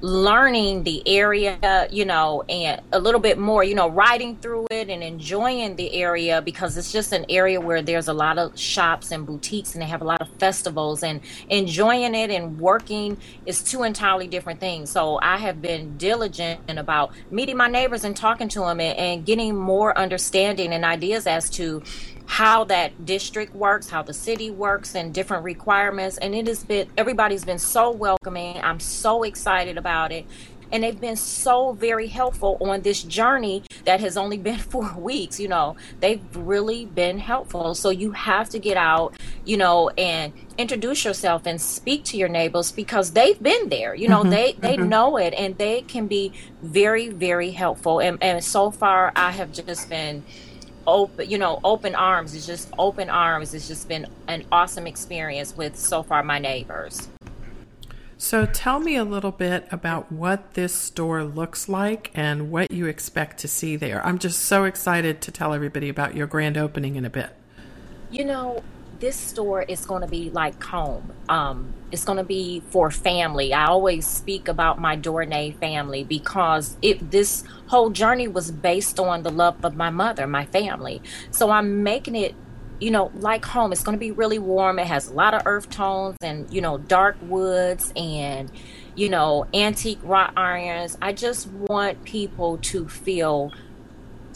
learning 0.00 0.82
the 0.82 1.02
area, 1.08 1.88
you 1.90 2.04
know, 2.04 2.42
and 2.48 2.80
a 2.92 2.98
little 2.98 3.20
bit 3.20 3.38
more, 3.38 3.64
you 3.64 3.74
know, 3.74 3.88
riding 3.88 4.36
through 4.36 4.66
it 4.70 4.90
and 4.90 5.02
enjoying 5.02 5.74
the 5.76 5.92
area 5.94 6.42
because 6.42 6.76
it's 6.76 6.92
just 6.92 7.12
an 7.12 7.24
area 7.28 7.60
where 7.60 7.80
there's 7.80 8.08
a 8.08 8.12
lot 8.12 8.38
of 8.38 8.58
shops 8.58 9.10
and 9.10 9.26
boutiques 9.26 9.74
and 9.74 9.82
they 9.82 9.86
have 9.86 10.02
a 10.02 10.04
lot 10.04 10.20
of 10.20 10.28
festivals 10.38 11.02
and 11.02 11.20
enjoying 11.48 12.14
it 12.14 12.30
and 12.30 12.58
working 12.58 13.16
is 13.46 13.62
two 13.62 13.84
entirely 13.84 14.26
different 14.26 14.60
things. 14.60 14.90
So 14.90 15.18
I 15.22 15.38
have 15.38 15.62
been 15.62 15.96
diligent 15.96 16.60
about 16.68 17.12
meeting 17.30 17.56
my 17.56 17.68
neighbors 17.68 18.04
and 18.04 18.14
talking 18.14 18.48
to 18.50 18.60
them 18.60 18.80
and, 18.80 18.98
and 18.98 19.26
getting 19.26 19.56
more 19.56 19.96
understanding 19.96 20.72
and 20.72 20.84
ideas 20.84 21.26
as 21.26 21.48
to 21.50 21.82
how 22.26 22.64
that 22.64 23.06
district 23.06 23.54
works, 23.54 23.88
how 23.88 24.02
the 24.02 24.14
city 24.14 24.50
works, 24.50 24.94
and 24.94 25.14
different 25.14 25.44
requirements. 25.44 26.18
And 26.18 26.34
it 26.34 26.46
has 26.48 26.64
been, 26.64 26.88
everybody's 26.96 27.44
been 27.44 27.58
so 27.58 27.90
welcoming. 27.90 28.58
I'm 28.62 28.80
so 28.80 29.22
excited 29.22 29.78
about 29.78 30.12
it. 30.12 30.26
And 30.72 30.82
they've 30.82 31.00
been 31.00 31.16
so 31.16 31.72
very 31.72 32.08
helpful 32.08 32.58
on 32.60 32.82
this 32.82 33.04
journey 33.04 33.62
that 33.84 34.00
has 34.00 34.16
only 34.16 34.36
been 34.36 34.58
four 34.72 34.92
weeks. 34.98 35.38
You 35.38 35.46
know, 35.48 35.76
they've 36.00 36.20
really 36.34 36.86
been 36.86 37.18
helpful. 37.18 37.74
So 37.76 37.90
you 37.90 38.10
have 38.10 38.48
to 38.50 38.58
get 38.58 38.76
out, 38.76 39.14
you 39.44 39.56
know, 39.56 39.90
and 39.90 40.32
introduce 40.58 41.04
yourself 41.04 41.46
and 41.46 41.60
speak 41.60 42.04
to 42.06 42.16
your 42.16 42.28
neighbors 42.28 42.72
because 42.72 43.12
they've 43.12 43.40
been 43.40 43.68
there. 43.68 43.94
You 43.94 44.08
know, 44.08 44.22
mm-hmm, 44.22 44.30
they 44.30 44.52
they 44.58 44.76
mm-hmm. 44.76 44.88
know 44.88 45.16
it 45.16 45.34
and 45.34 45.56
they 45.56 45.82
can 45.82 46.08
be 46.08 46.32
very 46.62 47.08
very 47.08 47.52
helpful. 47.52 48.00
And 48.00 48.20
and 48.20 48.42
so 48.42 48.72
far, 48.72 49.12
I 49.14 49.30
have 49.30 49.52
just 49.52 49.88
been 49.88 50.24
open 50.86 51.28
you 51.28 51.38
know 51.38 51.60
open 51.64 51.94
arms 51.94 52.34
it's 52.34 52.46
just 52.46 52.68
open 52.78 53.10
arms 53.10 53.54
it's 53.54 53.68
just 53.68 53.88
been 53.88 54.06
an 54.28 54.44
awesome 54.52 54.86
experience 54.86 55.56
with 55.56 55.76
so 55.76 56.02
far 56.02 56.22
my 56.22 56.38
neighbors 56.38 57.08
So 58.18 58.46
tell 58.46 58.80
me 58.80 58.96
a 58.96 59.04
little 59.04 59.30
bit 59.30 59.68
about 59.70 60.10
what 60.10 60.54
this 60.54 60.72
store 60.72 61.22
looks 61.22 61.68
like 61.68 62.10
and 62.14 62.50
what 62.50 62.70
you 62.70 62.86
expect 62.86 63.38
to 63.40 63.48
see 63.48 63.76
there. 63.76 64.04
I'm 64.06 64.18
just 64.18 64.40
so 64.40 64.64
excited 64.64 65.20
to 65.20 65.30
tell 65.30 65.52
everybody 65.52 65.90
about 65.90 66.16
your 66.16 66.26
grand 66.26 66.56
opening 66.56 66.96
in 66.96 67.04
a 67.04 67.10
bit. 67.10 67.28
You 68.10 68.24
know, 68.24 68.64
this 69.00 69.16
store 69.16 69.62
is 69.62 69.86
going 69.86 70.02
to 70.02 70.08
be 70.08 70.30
like 70.30 70.62
home. 70.62 71.12
Um, 71.28 71.74
it's 71.92 72.04
going 72.04 72.18
to 72.18 72.24
be 72.24 72.60
for 72.70 72.90
family. 72.90 73.52
I 73.52 73.66
always 73.66 74.06
speak 74.06 74.48
about 74.48 74.80
my 74.80 74.96
Dornee 74.96 75.56
family 75.58 76.04
because 76.04 76.76
it 76.82 77.10
this 77.10 77.44
whole 77.68 77.90
journey 77.90 78.28
was 78.28 78.50
based 78.50 78.98
on 78.98 79.22
the 79.22 79.30
love 79.30 79.64
of 79.64 79.76
my 79.76 79.90
mother, 79.90 80.26
my 80.26 80.46
family. 80.46 81.02
So 81.30 81.50
I'm 81.50 81.82
making 81.82 82.16
it 82.16 82.34
you 82.78 82.90
know, 82.90 83.10
like 83.14 83.44
home. 83.44 83.72
It's 83.72 83.82
going 83.82 83.96
to 83.96 84.00
be 84.00 84.10
really 84.10 84.38
warm. 84.38 84.78
It 84.78 84.86
has 84.86 85.08
a 85.08 85.12
lot 85.14 85.34
of 85.34 85.42
earth 85.46 85.70
tones 85.70 86.16
and, 86.20 86.52
you 86.52 86.60
know, 86.60 86.78
dark 86.78 87.16
woods 87.22 87.92
and, 87.96 88.50
you 88.94 89.08
know, 89.08 89.46
antique 89.54 89.98
wrought 90.02 90.34
irons. 90.36 90.98
I 91.00 91.12
just 91.12 91.48
want 91.48 92.04
people 92.04 92.58
to 92.58 92.88
feel 92.88 93.52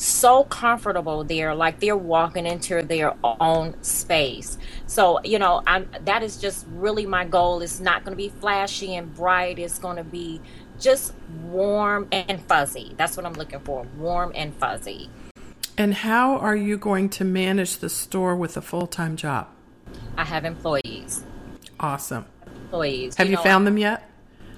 so 0.01 0.45
comfortable 0.45 1.25
there 1.25 1.55
like 1.55 1.79
they're 1.79 1.97
walking 1.97 2.47
into 2.47 2.83
their 2.83 3.15
own 3.23 3.75
space. 3.83 4.57
So 4.87 5.21
you 5.23 5.39
know 5.39 5.63
i'm 5.67 5.89
that 6.05 6.23
is 6.23 6.39
just 6.39 6.67
really 6.71 7.05
my 7.07 7.25
goal. 7.25 7.61
It's 7.61 7.81
not 7.81 8.05
going 8.05 8.13
to 8.13 8.17
be 8.17 8.31
flashy 8.41 8.97
and 8.97 9.15
bright. 9.15 9.59
It's 9.59 9.79
going 9.79 9.97
to 9.97 10.05
be 10.05 10.41
just 10.79 11.13
warm 11.45 12.09
and 12.13 12.41
fuzzy. 12.43 12.95
That's 12.97 13.17
what 13.17 13.27
i'm 13.27 13.35
looking 13.35 13.61
for 13.61 13.87
warm 13.99 14.33
and 14.35 14.55
fuzzy. 14.55 15.11
And 15.77 15.95
how 15.95 16.37
are 16.37 16.57
you 16.57 16.77
going 16.79 17.09
to 17.11 17.25
manage 17.25 17.79
the 17.79 17.89
store 17.89 18.35
with 18.37 18.57
a 18.57 18.61
full-time 18.61 19.17
job? 19.17 19.49
I 20.17 20.25
have 20.25 20.45
employees. 20.45 21.25
Awesome. 21.79 22.27
Employees. 22.65 23.17
Have 23.17 23.31
you, 23.31 23.37
know, 23.37 23.43
found 23.43 23.67
them 23.67 23.79
yet 23.79 24.10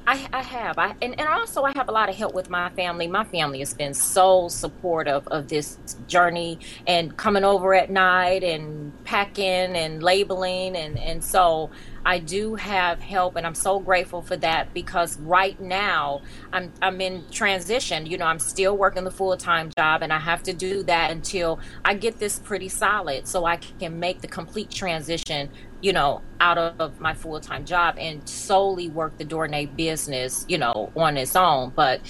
I, 0.04 0.26
I 0.32 0.42
have. 0.42 0.78
I 0.78 0.96
and, 1.00 1.18
and 1.18 1.28
also 1.28 1.62
I 1.62 1.72
have 1.76 1.88
a 1.88 1.92
lot 1.92 2.08
of 2.08 2.16
help 2.16 2.34
with 2.34 2.50
my 2.50 2.70
family. 2.70 3.06
My 3.06 3.24
family 3.24 3.60
has 3.60 3.72
been 3.72 3.94
so 3.94 4.48
supportive 4.48 5.26
of 5.28 5.48
this 5.48 5.78
journey 6.08 6.58
and 6.86 7.16
coming 7.16 7.44
over 7.44 7.72
at 7.74 7.88
night 7.88 8.42
and 8.42 8.92
packing 9.04 9.44
and 9.76 10.02
labeling 10.02 10.76
and, 10.76 10.98
and 10.98 11.22
so 11.22 11.70
I 12.04 12.18
do 12.18 12.56
have 12.56 12.98
help 13.00 13.36
and 13.36 13.46
I'm 13.46 13.54
so 13.54 13.78
grateful 13.78 14.22
for 14.22 14.36
that 14.38 14.74
because 14.74 15.20
right 15.20 15.60
now 15.60 16.22
I'm 16.52 16.72
I'm 16.82 17.00
in 17.00 17.24
transition. 17.30 18.06
You 18.06 18.18
know, 18.18 18.26
I'm 18.26 18.40
still 18.40 18.76
working 18.76 19.04
the 19.04 19.10
full-time 19.12 19.70
job 19.78 20.02
and 20.02 20.12
I 20.12 20.18
have 20.18 20.42
to 20.44 20.52
do 20.52 20.82
that 20.84 21.12
until 21.12 21.60
I 21.84 21.94
get 21.94 22.18
this 22.18 22.40
pretty 22.40 22.68
solid 22.68 23.28
so 23.28 23.44
I 23.44 23.56
can 23.56 24.00
make 24.00 24.20
the 24.20 24.28
complete 24.28 24.70
transition 24.70 25.50
you 25.82 25.92
know, 25.92 26.22
out 26.40 26.56
of 26.56 27.00
my 27.00 27.12
full 27.12 27.40
time 27.40 27.64
job 27.64 27.96
and 27.98 28.26
solely 28.28 28.88
work 28.88 29.18
the 29.18 29.24
Dornee 29.24 29.74
business, 29.76 30.46
you 30.48 30.56
know, 30.56 30.90
on 30.96 31.16
its 31.16 31.36
own. 31.36 31.72
But 31.74 32.00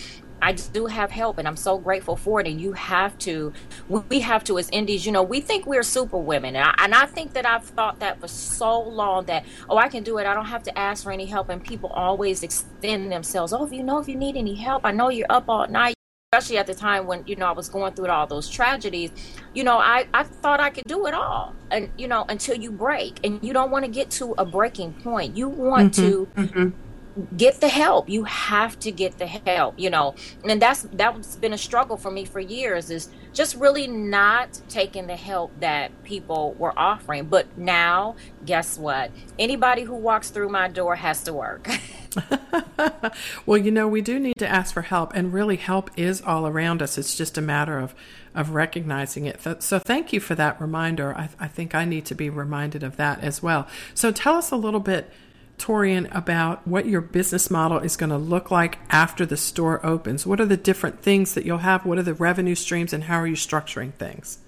I 0.42 0.52
just 0.52 0.72
do 0.72 0.86
have 0.86 1.10
help 1.10 1.38
and 1.38 1.46
I'm 1.46 1.56
so 1.56 1.78
grateful 1.78 2.16
for 2.16 2.40
it. 2.40 2.46
And 2.46 2.60
you 2.60 2.72
have 2.72 3.16
to, 3.18 3.52
we 3.88 4.20
have 4.20 4.44
to, 4.44 4.58
as 4.58 4.68
indies, 4.70 5.06
you 5.06 5.12
know, 5.12 5.22
we 5.22 5.40
think 5.40 5.66
we're 5.66 5.84
super 5.84 6.18
women. 6.18 6.56
And 6.56 6.64
I, 6.64 6.74
and 6.78 6.94
I 6.94 7.06
think 7.06 7.32
that 7.34 7.46
I've 7.46 7.64
thought 7.64 8.00
that 8.00 8.20
for 8.20 8.28
so 8.28 8.80
long 8.80 9.24
that, 9.26 9.44
oh, 9.70 9.78
I 9.78 9.88
can 9.88 10.02
do 10.02 10.18
it. 10.18 10.26
I 10.26 10.34
don't 10.34 10.46
have 10.46 10.64
to 10.64 10.78
ask 10.78 11.04
for 11.04 11.12
any 11.12 11.26
help. 11.26 11.48
And 11.48 11.62
people 11.62 11.90
always 11.90 12.42
extend 12.42 13.10
themselves. 13.10 13.52
Oh, 13.52 13.64
if 13.64 13.72
you 13.72 13.84
know, 13.84 13.98
if 13.98 14.08
you 14.08 14.16
need 14.16 14.36
any 14.36 14.54
help, 14.54 14.84
I 14.84 14.90
know 14.90 15.08
you're 15.08 15.30
up 15.30 15.44
all 15.48 15.66
night 15.68 15.94
especially 16.34 16.56
at 16.56 16.66
the 16.66 16.74
time 16.74 17.06
when 17.06 17.22
you 17.26 17.36
know 17.36 17.44
I 17.44 17.52
was 17.52 17.68
going 17.68 17.92
through 17.92 18.06
all 18.06 18.26
those 18.26 18.48
tragedies, 18.48 19.10
you 19.52 19.64
know, 19.64 19.76
I 19.76 20.06
I 20.14 20.22
thought 20.22 20.60
I 20.60 20.70
could 20.70 20.84
do 20.86 21.06
it 21.06 21.12
all, 21.12 21.54
and 21.70 21.90
you 21.98 22.08
know, 22.08 22.24
until 22.26 22.56
you 22.56 22.72
break, 22.72 23.20
and 23.22 23.38
you 23.44 23.52
don't 23.52 23.70
want 23.70 23.84
to 23.84 23.90
get 23.90 24.10
to 24.12 24.34
a 24.38 24.46
breaking 24.46 24.94
point. 24.94 25.36
You 25.36 25.50
want 25.50 25.92
mm-hmm, 25.92 26.40
to. 26.40 26.48
Mm-hmm. 26.48 27.36
get 27.36 27.60
the 27.60 27.68
help. 27.68 28.08
You 28.08 28.24
have 28.24 28.78
to 28.78 28.90
get 28.90 29.18
the 29.18 29.26
help 29.26 29.74
you 29.76 29.90
know. 29.90 30.14
And 30.48 30.62
that's 30.62 30.88
that's 30.94 31.36
been 31.36 31.52
a 31.52 31.58
struggle 31.58 31.98
for 31.98 32.10
me 32.10 32.24
for 32.24 32.40
years 32.40 32.88
is 32.88 33.10
just 33.34 33.54
really 33.56 33.86
not 33.86 34.58
taking 34.70 35.08
the 35.08 35.16
help 35.16 35.52
that 35.60 35.90
people 36.02 36.54
were 36.54 36.72
offering. 36.78 37.26
But 37.26 37.58
now 37.58 38.16
guess 38.46 38.78
what? 38.78 39.10
Anybody 39.38 39.82
who 39.82 39.96
walks 39.96 40.30
through 40.30 40.48
my 40.48 40.68
door 40.68 40.96
has 40.96 41.22
to 41.24 41.34
work 41.34 41.68
well 43.46 43.58
you 43.58 43.70
know 43.70 43.88
we 43.88 44.00
do 44.00 44.18
need 44.18 44.36
to 44.38 44.48
ask 44.48 44.72
for 44.72 44.82
help 44.82 45.12
and 45.14 45.32
really 45.32 45.56
help 45.56 45.90
is 45.96 46.20
all 46.22 46.46
around 46.46 46.82
us 46.82 46.98
it's 46.98 47.16
just 47.16 47.38
a 47.38 47.42
matter 47.42 47.78
of 47.78 47.94
of 48.34 48.50
recognizing 48.50 49.26
it 49.26 49.40
so 49.62 49.78
thank 49.78 50.12
you 50.12 50.20
for 50.20 50.34
that 50.34 50.60
reminder 50.60 51.16
I, 51.16 51.28
I 51.38 51.48
think 51.48 51.74
i 51.74 51.84
need 51.84 52.06
to 52.06 52.14
be 52.14 52.30
reminded 52.30 52.82
of 52.82 52.96
that 52.96 53.20
as 53.20 53.42
well 53.42 53.68
so 53.94 54.10
tell 54.10 54.34
us 54.36 54.50
a 54.50 54.56
little 54.56 54.80
bit 54.80 55.10
Torian, 55.58 56.12
about 56.12 56.66
what 56.66 56.86
your 56.86 57.00
business 57.00 57.48
model 57.48 57.78
is 57.78 57.96
going 57.96 58.10
to 58.10 58.16
look 58.16 58.50
like 58.50 58.78
after 58.90 59.24
the 59.24 59.36
store 59.36 59.84
opens. 59.86 60.26
What 60.26 60.40
are 60.40 60.46
the 60.46 60.56
different 60.56 61.02
things 61.02 61.34
that 61.34 61.44
you'll 61.44 61.58
have? 61.58 61.86
What 61.86 61.98
are 61.98 62.02
the 62.02 62.14
revenue 62.14 62.56
streams, 62.56 62.92
and 62.92 63.04
how 63.04 63.16
are 63.20 63.28
you 63.28 63.36
structuring 63.36 63.92
things? 63.94 64.38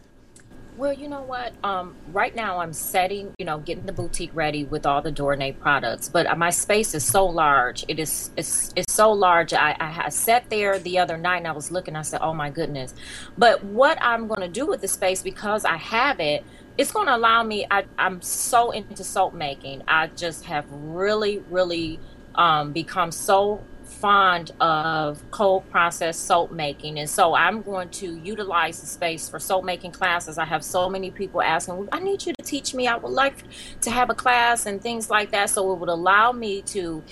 Well, 0.77 0.93
you 0.93 1.09
know 1.09 1.23
what? 1.23 1.55
Um, 1.63 1.95
right 2.09 2.35
now, 2.35 2.59
I'm 2.59 2.73
setting, 2.73 3.33
you 3.39 3.45
know, 3.45 3.59
getting 3.59 3.87
the 3.87 3.93
boutique 3.93 4.33
ready 4.35 4.65
with 4.65 4.87
all 4.87 5.01
the 5.03 5.13
Dornee 5.13 5.57
products. 5.57 6.09
But 6.09 6.37
my 6.37 6.51
space 6.51 6.95
is 6.95 7.05
so 7.07 7.27
large. 7.27 7.85
It 7.87 8.01
is, 8.01 8.33
it's, 8.37 8.73
it's 8.75 8.93
so 8.93 9.13
large. 9.13 9.55
I, 9.55 9.77
I, 9.79 10.03
I 10.07 10.09
sat 10.09 10.51
there 10.51 10.81
the 10.81 10.99
other 10.99 11.17
night 11.17 11.39
and 11.39 11.47
I 11.47 11.53
was 11.53 11.71
looking. 11.71 11.95
I 11.95 12.03
said, 12.03 12.21
"Oh 12.23 12.35
my 12.35 12.51
goodness!" 12.51 12.93
But 13.39 13.63
what 13.63 13.99
I'm 14.01 14.27
going 14.27 14.41
to 14.41 14.49
do 14.49 14.67
with 14.67 14.81
the 14.81 14.89
space 14.89 15.23
because 15.23 15.65
I 15.65 15.77
have 15.77 16.19
it, 16.19 16.45
it's 16.77 16.91
going 16.91 17.07
to 17.07 17.15
allow 17.15 17.43
me 17.43 17.67
I, 17.71 17.85
i'm 17.99 18.21
so 18.21 18.73
into 18.73 19.05
soap 19.05 19.33
making 19.33 19.83
i 19.87 20.09
just 20.09 20.45
have 20.47 20.67
really 20.71 21.39
really 21.51 22.01
um, 22.35 22.73
become 22.73 23.13
so 23.13 23.63
fond 23.95 24.51
of 24.61 25.23
cold 25.31 25.69
process 25.71 26.19
soap 26.19 26.51
making. 26.51 26.99
And 26.99 27.09
so 27.09 27.35
i'm 27.35 27.63
going 27.63 27.89
to 27.91 28.19
utilize 28.19 28.81
the 28.81 28.87
space 28.87 29.29
for 29.29 29.39
soap 29.39 29.65
making 29.65 29.93
classes. 29.93 30.39
I 30.39 30.45
have 30.45 30.65
so 30.65 30.89
many 30.89 31.11
people 31.11 31.41
asking 31.43 31.89
i 31.93 32.01
need 32.01 32.27
you 32.27 32.33
to 32.39 32.45
teach 32.45 32.75
me. 32.75 32.87
I 32.87 32.97
would 32.97 33.13
like 33.13 33.45
to 33.83 33.91
have 33.91 34.11
a 34.11 34.15
class 34.15 34.67
and 34.67 34.81
things 34.81 35.11
like 35.11 35.31
that. 35.31 35.51
So 35.51 35.73
it 35.73 35.79
would 35.79 35.89
allow 35.89 36.33
me 36.33 36.63
to 36.63 37.03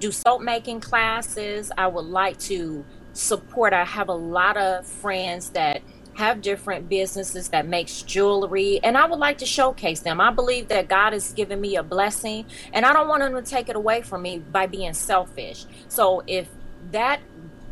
do 0.00 0.10
soap 0.10 0.42
making 0.42 0.80
classes. 0.80 1.70
I 1.76 1.86
would 1.86 2.06
like 2.06 2.38
to 2.40 2.84
support. 3.12 3.72
I 3.72 3.84
have 3.84 4.08
a 4.08 4.14
lot 4.14 4.56
of 4.56 4.86
friends 4.86 5.50
that 5.50 5.82
have 6.14 6.42
different 6.42 6.88
businesses 6.88 7.48
that 7.48 7.66
makes 7.66 8.02
jewelry 8.02 8.80
and 8.82 8.96
I 8.96 9.06
would 9.06 9.18
like 9.18 9.38
to 9.38 9.46
showcase 9.46 10.00
them. 10.00 10.20
I 10.20 10.30
believe 10.30 10.68
that 10.68 10.88
God 10.88 11.12
has 11.12 11.32
given 11.32 11.60
me 11.60 11.76
a 11.76 11.82
blessing 11.82 12.46
and 12.72 12.84
I 12.84 12.92
don't 12.92 13.08
want 13.08 13.22
him 13.22 13.34
to 13.34 13.42
take 13.42 13.68
it 13.68 13.76
away 13.76 14.02
from 14.02 14.22
me 14.22 14.38
by 14.38 14.66
being 14.66 14.92
selfish. 14.94 15.66
So 15.88 16.22
if 16.26 16.48
that 16.90 17.20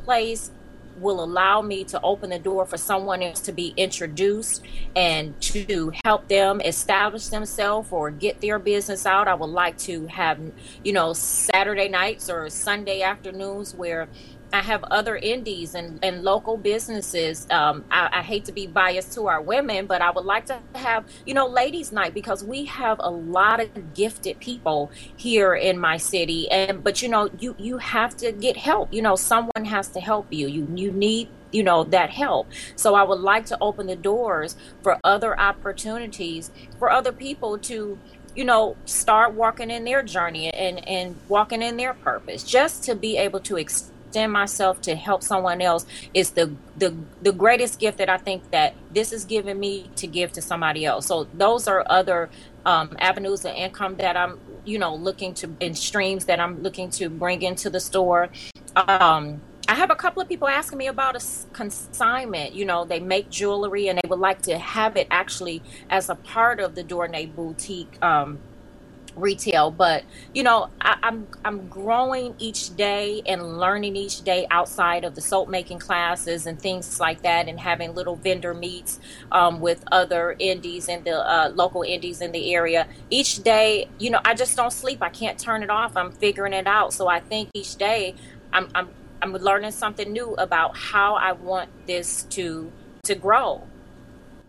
place 0.04 0.50
will 1.00 1.22
allow 1.22 1.62
me 1.62 1.84
to 1.84 2.00
open 2.02 2.30
the 2.30 2.38
door 2.38 2.66
for 2.66 2.76
someone 2.76 3.22
else 3.22 3.40
to 3.40 3.52
be 3.52 3.72
introduced 3.76 4.62
and 4.94 5.40
to 5.40 5.92
help 6.04 6.28
them 6.28 6.60
establish 6.60 7.28
themselves 7.28 7.90
or 7.90 8.10
get 8.10 8.40
their 8.40 8.58
business 8.58 9.06
out. 9.06 9.26
I 9.26 9.34
would 9.34 9.50
like 9.50 9.78
to 9.78 10.06
have, 10.08 10.38
you 10.84 10.92
know, 10.92 11.12
Saturday 11.12 11.88
nights 11.88 12.28
or 12.28 12.50
Sunday 12.50 13.02
afternoons 13.02 13.74
where 13.74 14.08
I 14.52 14.60
have 14.62 14.82
other 14.84 15.16
indies 15.16 15.74
and, 15.74 15.98
and 16.02 16.22
local 16.22 16.56
businesses. 16.56 17.46
Um, 17.50 17.84
I, 17.90 18.08
I, 18.12 18.22
hate 18.22 18.44
to 18.46 18.52
be 18.52 18.66
biased 18.66 19.12
to 19.14 19.28
our 19.28 19.40
women, 19.40 19.86
but 19.86 20.02
I 20.02 20.10
would 20.10 20.24
like 20.24 20.46
to 20.46 20.58
have, 20.74 21.04
you 21.24 21.34
know, 21.34 21.46
ladies' 21.46 21.92
night 21.92 22.14
because 22.14 22.42
we 22.42 22.64
have 22.64 22.98
a 23.00 23.10
lot 23.10 23.60
of 23.60 23.94
gifted 23.94 24.40
people 24.40 24.90
here 25.16 25.54
in 25.54 25.78
my 25.78 25.96
city. 25.96 26.50
And 26.50 26.82
but 26.82 27.02
you 27.02 27.08
know, 27.08 27.30
you 27.38 27.54
you 27.58 27.78
have 27.78 28.16
to 28.18 28.32
get 28.32 28.56
help. 28.56 28.92
You 28.92 29.02
know, 29.02 29.16
someone 29.16 29.64
has 29.64 29.88
to 29.88 30.00
help 30.00 30.32
you. 30.32 30.48
You 30.48 30.68
you 30.74 30.92
need 30.92 31.28
you 31.52 31.64
know 31.64 31.82
that 31.82 32.10
help 32.10 32.46
so 32.76 32.94
i 32.94 33.02
would 33.02 33.18
like 33.18 33.44
to 33.44 33.58
open 33.60 33.88
the 33.88 33.96
doors 33.96 34.54
for 34.84 35.00
other 35.02 35.36
opportunities 35.40 36.48
for 36.78 36.88
other 36.88 37.10
people 37.10 37.58
to 37.58 37.98
you 38.36 38.44
know 38.44 38.76
start 38.84 39.34
walking 39.34 39.68
in 39.68 39.84
their 39.84 40.00
journey 40.00 40.48
and 40.50 40.86
and 40.88 41.16
walking 41.28 41.60
in 41.60 41.76
their 41.76 41.94
purpose 41.94 42.44
just 42.44 42.84
to 42.84 42.94
be 42.94 43.16
able 43.16 43.40
to 43.40 43.56
extend 43.56 43.92
extend 44.10 44.32
myself 44.32 44.80
to 44.80 44.96
help 44.96 45.22
someone 45.22 45.62
else 45.62 45.86
is 46.14 46.30
the 46.30 46.52
the 46.76 46.94
the 47.22 47.32
greatest 47.32 47.78
gift 47.78 47.98
that 47.98 48.08
I 48.08 48.16
think 48.18 48.50
that 48.50 48.74
this 48.92 49.12
is 49.12 49.24
giving 49.24 49.60
me 49.60 49.88
to 49.96 50.08
give 50.08 50.32
to 50.32 50.42
somebody 50.42 50.84
else. 50.84 51.06
So 51.06 51.28
those 51.34 51.68
are 51.68 51.84
other 51.88 52.28
um, 52.66 52.96
avenues 52.98 53.44
of 53.44 53.54
income 53.54 53.96
that 53.96 54.16
I'm 54.16 54.40
you 54.64 54.78
know 54.80 54.96
looking 54.96 55.32
to 55.34 55.50
in 55.60 55.74
streams 55.74 56.24
that 56.24 56.40
I'm 56.40 56.60
looking 56.60 56.90
to 56.98 57.08
bring 57.08 57.42
into 57.42 57.70
the 57.70 57.78
store. 57.78 58.30
Um, 58.74 59.40
I 59.68 59.74
have 59.74 59.90
a 59.90 59.94
couple 59.94 60.20
of 60.20 60.28
people 60.28 60.48
asking 60.48 60.78
me 60.78 60.88
about 60.88 61.14
a 61.14 61.24
consignment. 61.52 62.52
You 62.52 62.64
know, 62.64 62.84
they 62.84 62.98
make 62.98 63.30
jewelry 63.30 63.86
and 63.86 64.00
they 64.02 64.08
would 64.08 64.18
like 64.18 64.42
to 64.42 64.58
have 64.58 64.96
it 64.96 65.06
actually 65.12 65.62
as 65.88 66.10
a 66.10 66.16
part 66.16 66.58
of 66.58 66.74
the 66.74 66.82
Dornee 66.82 67.32
boutique 67.32 67.96
um, 68.02 68.40
retail 69.20 69.70
but 69.70 70.04
you 70.34 70.42
know 70.42 70.68
I, 70.80 70.92
am 70.92 70.98
I'm, 71.02 71.28
I'm 71.44 71.68
growing 71.68 72.34
each 72.38 72.74
day 72.76 73.22
and 73.26 73.58
learning 73.58 73.96
each 73.96 74.22
day 74.22 74.46
outside 74.50 75.04
of 75.04 75.14
the 75.14 75.20
soap 75.20 75.48
making 75.48 75.78
classes 75.78 76.46
and 76.46 76.60
things 76.60 76.98
like 77.00 77.22
that 77.22 77.48
and 77.48 77.60
having 77.60 77.94
little 77.94 78.16
vendor 78.16 78.54
meets 78.54 79.00
um, 79.32 79.60
with 79.60 79.84
other 79.92 80.36
indies 80.38 80.88
in 80.88 81.04
the 81.04 81.18
uh, 81.18 81.50
local 81.54 81.82
indies 81.82 82.20
in 82.20 82.32
the 82.32 82.54
area. 82.54 82.86
Each 83.10 83.42
day 83.42 83.88
you 83.98 84.10
know 84.10 84.20
i 84.24 84.34
just 84.34 84.56
don't 84.56 84.72
sleep. 84.72 85.02
I 85.02 85.10
can't 85.10 85.38
turn 85.38 85.62
it 85.62 85.70
off. 85.70 85.96
I'm 85.96 86.12
figuring 86.12 86.52
it 86.52 86.66
out. 86.66 86.92
So 86.92 87.08
i 87.08 87.20
think 87.20 87.50
each 87.54 87.76
day 87.76 88.14
i'm 88.52 88.68
i'm, 88.74 88.88
I'm 89.22 89.32
learning 89.32 89.72
something 89.72 90.12
new 90.12 90.34
about 90.34 90.76
how 90.76 91.14
i 91.14 91.32
want 91.32 91.70
this 91.86 92.24
to 92.30 92.72
to 93.04 93.14
grow. 93.14 93.66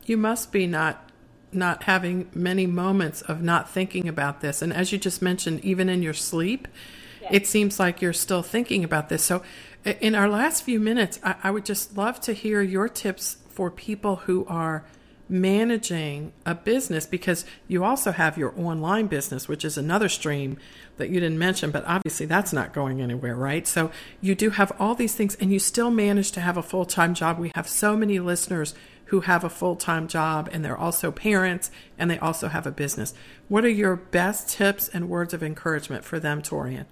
You 0.06 0.18
must 0.18 0.52
be 0.52 0.68
not 0.68 1.11
not 1.54 1.84
having 1.84 2.30
many 2.34 2.66
moments 2.66 3.22
of 3.22 3.42
not 3.42 3.70
thinking 3.70 4.08
about 4.08 4.42
this. 4.42 4.62
And 4.62 4.74
as 4.74 4.92
you 4.92 4.98
just 4.98 5.22
mentioned, 5.22 5.64
even 5.64 5.90
in 5.90 6.02
your 6.02 6.14
sleep, 6.14 6.68
it 7.30 7.48
seems 7.48 7.80
like 7.80 8.02
you're 8.02 8.14
still 8.14 8.42
thinking 8.42 8.84
about 8.84 9.10
this. 9.10 9.24
So, 9.24 9.44
in 9.84 10.16
our 10.16 10.30
last 10.30 10.64
few 10.64 10.80
minutes, 10.80 11.20
I, 11.24 11.36
I 11.44 11.52
would 11.52 11.66
just 11.66 11.98
love 11.98 12.20
to 12.22 12.34
hear 12.34 12.62
your 12.62 12.88
tips 12.88 13.38
for 13.50 13.72
people 13.72 14.18
who 14.18 14.46
are 14.48 14.86
managing 15.32 16.34
a 16.46 16.54
business 16.54 17.06
because 17.06 17.46
you 17.68 17.84
also 17.84 18.12
have 18.12 18.38
your 18.38 18.54
online 18.60 19.08
business, 19.08 19.48
which 19.48 19.64
is 19.64 19.78
another 19.78 20.10
stream 20.10 20.58
that 20.98 21.10
you 21.10 21.22
didn't 21.22 21.40
mention, 21.40 21.72
but 21.72 21.86
obviously 21.86 22.26
that's 22.26 22.52
not 22.52 22.74
going 22.74 23.02
anywhere, 23.02 23.36
right? 23.36 23.66
So 23.66 23.92
you 24.20 24.36
do 24.36 24.50
have 24.52 24.74
all 24.78 24.94
these 24.94 25.16
things 25.16 25.36
and 25.36 25.52
you 25.52 25.58
still 25.58 25.90
manage 25.90 26.32
to 26.34 26.42
have 26.42 26.58
a 26.58 26.62
full 26.62 26.86
time 26.86 27.14
job. 27.14 27.40
We 27.40 27.52
have 27.56 27.68
so 27.68 27.96
many 27.96 28.20
listeners 28.20 28.76
who 29.12 29.20
have 29.20 29.44
a 29.44 29.50
full 29.50 29.76
time 29.76 30.08
job 30.08 30.50
and 30.54 30.64
they're 30.64 30.78
also 30.78 31.12
parents 31.12 31.70
and 31.98 32.10
they 32.10 32.18
also 32.20 32.48
have 32.48 32.66
a 32.66 32.72
business. 32.72 33.14
What 33.50 33.66
are 33.66 33.70
your 33.70 33.98
best 33.98 34.48
tips 34.48 34.88
and 34.88 35.10
words 35.10 35.34
of 35.34 35.44
encouragement 35.44 36.06
for 36.06 36.18
them, 36.18 36.42
Torian? 36.42 36.86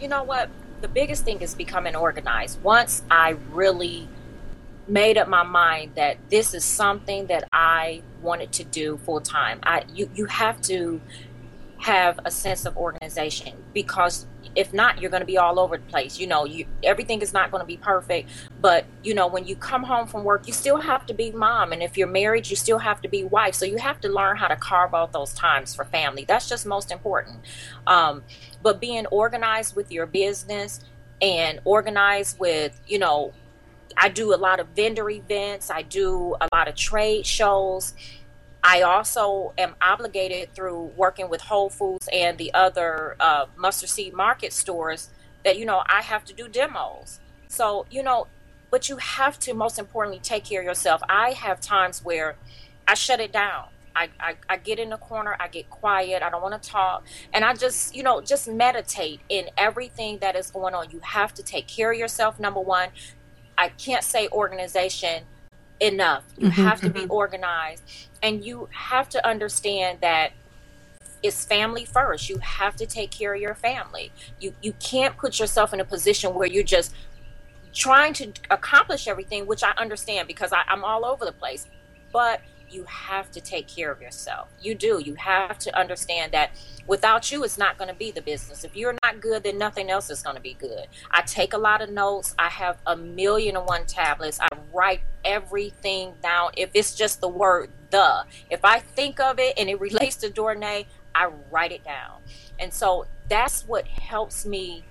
You 0.00 0.08
know 0.08 0.24
what? 0.24 0.50
The 0.80 0.88
biggest 0.88 1.24
thing 1.24 1.40
is 1.40 1.54
becoming 1.54 1.94
organized. 1.94 2.60
Once 2.64 3.04
I 3.12 3.36
really 3.52 4.08
made 4.88 5.16
up 5.16 5.28
my 5.28 5.44
mind 5.44 5.92
that 5.94 6.18
this 6.30 6.52
is 6.52 6.64
something 6.64 7.26
that 7.26 7.48
I 7.52 8.02
wanted 8.20 8.50
to 8.50 8.64
do 8.64 8.96
full 8.96 9.20
time. 9.20 9.60
I 9.62 9.84
you 9.94 10.10
you 10.16 10.26
have 10.26 10.60
to 10.62 11.00
have 11.84 12.18
a 12.24 12.30
sense 12.30 12.64
of 12.64 12.74
organization 12.78 13.52
because 13.74 14.26
if 14.56 14.72
not 14.72 15.02
you're 15.02 15.10
going 15.10 15.20
to 15.20 15.26
be 15.26 15.36
all 15.36 15.60
over 15.60 15.76
the 15.76 15.84
place. 15.84 16.18
You 16.18 16.26
know 16.26 16.46
you 16.46 16.64
everything 16.82 17.20
is 17.20 17.34
not 17.34 17.50
going 17.50 17.60
to 17.60 17.66
be 17.66 17.76
perfect 17.76 18.30
but 18.58 18.86
you 19.02 19.12
know 19.12 19.26
when 19.26 19.46
you 19.46 19.54
come 19.54 19.82
home 19.82 20.06
from 20.06 20.24
work 20.24 20.46
you 20.46 20.54
still 20.54 20.78
have 20.78 21.04
to 21.04 21.12
be 21.12 21.30
mom 21.30 21.74
and 21.74 21.82
if 21.82 21.98
you're 21.98 22.08
married 22.08 22.48
you 22.48 22.56
still 22.56 22.78
have 22.78 23.02
to 23.02 23.08
be 23.08 23.22
wife. 23.24 23.54
So 23.54 23.66
you 23.66 23.76
have 23.76 24.00
to 24.00 24.08
learn 24.08 24.38
how 24.38 24.48
to 24.48 24.56
carve 24.56 24.94
out 24.94 25.12
those 25.12 25.34
times 25.34 25.74
for 25.74 25.84
family. 25.84 26.24
That's 26.24 26.48
just 26.48 26.64
most 26.64 26.90
important. 26.90 27.40
Um, 27.86 28.22
but 28.62 28.80
being 28.80 29.04
organized 29.08 29.76
with 29.76 29.92
your 29.92 30.06
business 30.06 30.80
and 31.20 31.60
organized 31.66 32.38
with 32.38 32.80
you 32.86 32.98
know 32.98 33.34
i 33.98 34.08
do 34.08 34.34
a 34.34 34.38
lot 34.38 34.58
of 34.58 34.68
vendor 34.68 35.10
events. 35.10 35.70
I 35.70 35.82
do 35.82 36.34
a 36.40 36.48
lot 36.54 36.66
of 36.66 36.76
trade 36.76 37.26
shows 37.26 37.92
I 38.66 38.80
also 38.80 39.52
am 39.58 39.74
obligated 39.82 40.54
through 40.54 40.92
working 40.96 41.28
with 41.28 41.42
Whole 41.42 41.68
Foods 41.68 42.08
and 42.10 42.38
the 42.38 42.52
other 42.54 43.14
uh, 43.20 43.44
mustard 43.56 43.90
seed 43.90 44.14
market 44.14 44.54
stores 44.54 45.10
that, 45.44 45.58
you 45.58 45.66
know, 45.66 45.82
I 45.86 46.00
have 46.00 46.24
to 46.24 46.32
do 46.32 46.48
demos. 46.48 47.20
So, 47.48 47.84
you 47.90 48.02
know, 48.02 48.26
but 48.70 48.88
you 48.88 48.96
have 48.96 49.38
to 49.40 49.52
most 49.52 49.78
importantly 49.78 50.18
take 50.22 50.44
care 50.44 50.62
of 50.62 50.66
yourself. 50.66 51.02
I 51.10 51.32
have 51.32 51.60
times 51.60 52.02
where 52.02 52.36
I 52.88 52.94
shut 52.94 53.20
it 53.20 53.32
down. 53.32 53.66
I, 53.94 54.08
I, 54.18 54.36
I 54.48 54.56
get 54.56 54.78
in 54.78 54.88
the 54.88 54.96
corner, 54.96 55.36
I 55.38 55.46
get 55.48 55.68
quiet, 55.70 56.22
I 56.22 56.30
don't 56.30 56.42
want 56.42 56.60
to 56.60 56.68
talk. 56.68 57.04
And 57.32 57.44
I 57.44 57.54
just, 57.54 57.94
you 57.94 58.02
know, 58.02 58.22
just 58.22 58.48
meditate 58.48 59.20
in 59.28 59.50
everything 59.58 60.18
that 60.18 60.36
is 60.36 60.50
going 60.50 60.74
on. 60.74 60.90
You 60.90 61.00
have 61.00 61.34
to 61.34 61.42
take 61.42 61.68
care 61.68 61.92
of 61.92 61.98
yourself, 61.98 62.40
number 62.40 62.60
one. 62.60 62.88
I 63.56 63.68
can't 63.68 64.02
say 64.02 64.26
organization 64.32 65.24
enough. 65.80 66.24
You 66.38 66.48
mm-hmm, 66.48 66.62
have 66.62 66.80
to 66.82 66.90
be 66.90 67.00
mm-hmm. 67.00 67.12
organized 67.12 67.82
and 68.22 68.44
you 68.44 68.68
have 68.72 69.08
to 69.10 69.26
understand 69.26 69.98
that 70.00 70.32
it's 71.22 71.44
family 71.44 71.84
first. 71.84 72.28
You 72.28 72.38
have 72.38 72.76
to 72.76 72.86
take 72.86 73.10
care 73.10 73.34
of 73.34 73.40
your 73.40 73.54
family. 73.54 74.12
You 74.40 74.54
you 74.60 74.74
can't 74.74 75.16
put 75.16 75.40
yourself 75.40 75.72
in 75.72 75.80
a 75.80 75.84
position 75.84 76.34
where 76.34 76.46
you're 76.46 76.62
just 76.62 76.94
trying 77.72 78.12
to 78.14 78.32
accomplish 78.50 79.08
everything, 79.08 79.46
which 79.46 79.64
I 79.64 79.72
understand 79.76 80.28
because 80.28 80.52
I, 80.52 80.62
I'm 80.68 80.84
all 80.84 81.04
over 81.04 81.24
the 81.24 81.32
place. 81.32 81.66
But 82.12 82.40
you 82.70 82.84
have 82.84 83.30
to 83.32 83.40
take 83.40 83.68
care 83.68 83.90
of 83.90 84.00
yourself. 84.00 84.48
You 84.60 84.74
do. 84.74 85.00
You 85.04 85.14
have 85.14 85.58
to 85.60 85.78
understand 85.78 86.32
that 86.32 86.50
without 86.86 87.30
you, 87.30 87.44
it's 87.44 87.58
not 87.58 87.78
going 87.78 87.88
to 87.88 87.94
be 87.94 88.10
the 88.10 88.22
business. 88.22 88.64
If 88.64 88.76
you're 88.76 88.96
not 89.04 89.20
good, 89.20 89.42
then 89.42 89.58
nothing 89.58 89.90
else 89.90 90.10
is 90.10 90.22
going 90.22 90.36
to 90.36 90.42
be 90.42 90.54
good. 90.54 90.86
I 91.10 91.22
take 91.22 91.52
a 91.52 91.58
lot 91.58 91.82
of 91.82 91.90
notes. 91.90 92.34
I 92.38 92.48
have 92.48 92.78
a 92.86 92.96
million 92.96 93.56
and 93.56 93.66
one 93.66 93.86
tablets. 93.86 94.38
I 94.40 94.48
write 94.72 95.02
everything 95.24 96.14
down. 96.22 96.50
If 96.56 96.70
it's 96.74 96.94
just 96.94 97.20
the 97.20 97.28
word 97.28 97.70
the, 97.90 98.24
if 98.50 98.64
I 98.64 98.80
think 98.80 99.20
of 99.20 99.38
it 99.38 99.54
and 99.56 99.68
it 99.68 99.80
relates 99.80 100.16
to 100.16 100.30
Dornee, 100.30 100.86
I 101.14 101.30
write 101.50 101.72
it 101.72 101.84
down. 101.84 102.22
And 102.58 102.72
so 102.72 103.06
that's 103.28 103.66
what 103.66 103.86
helps 103.86 104.44
me 104.44 104.84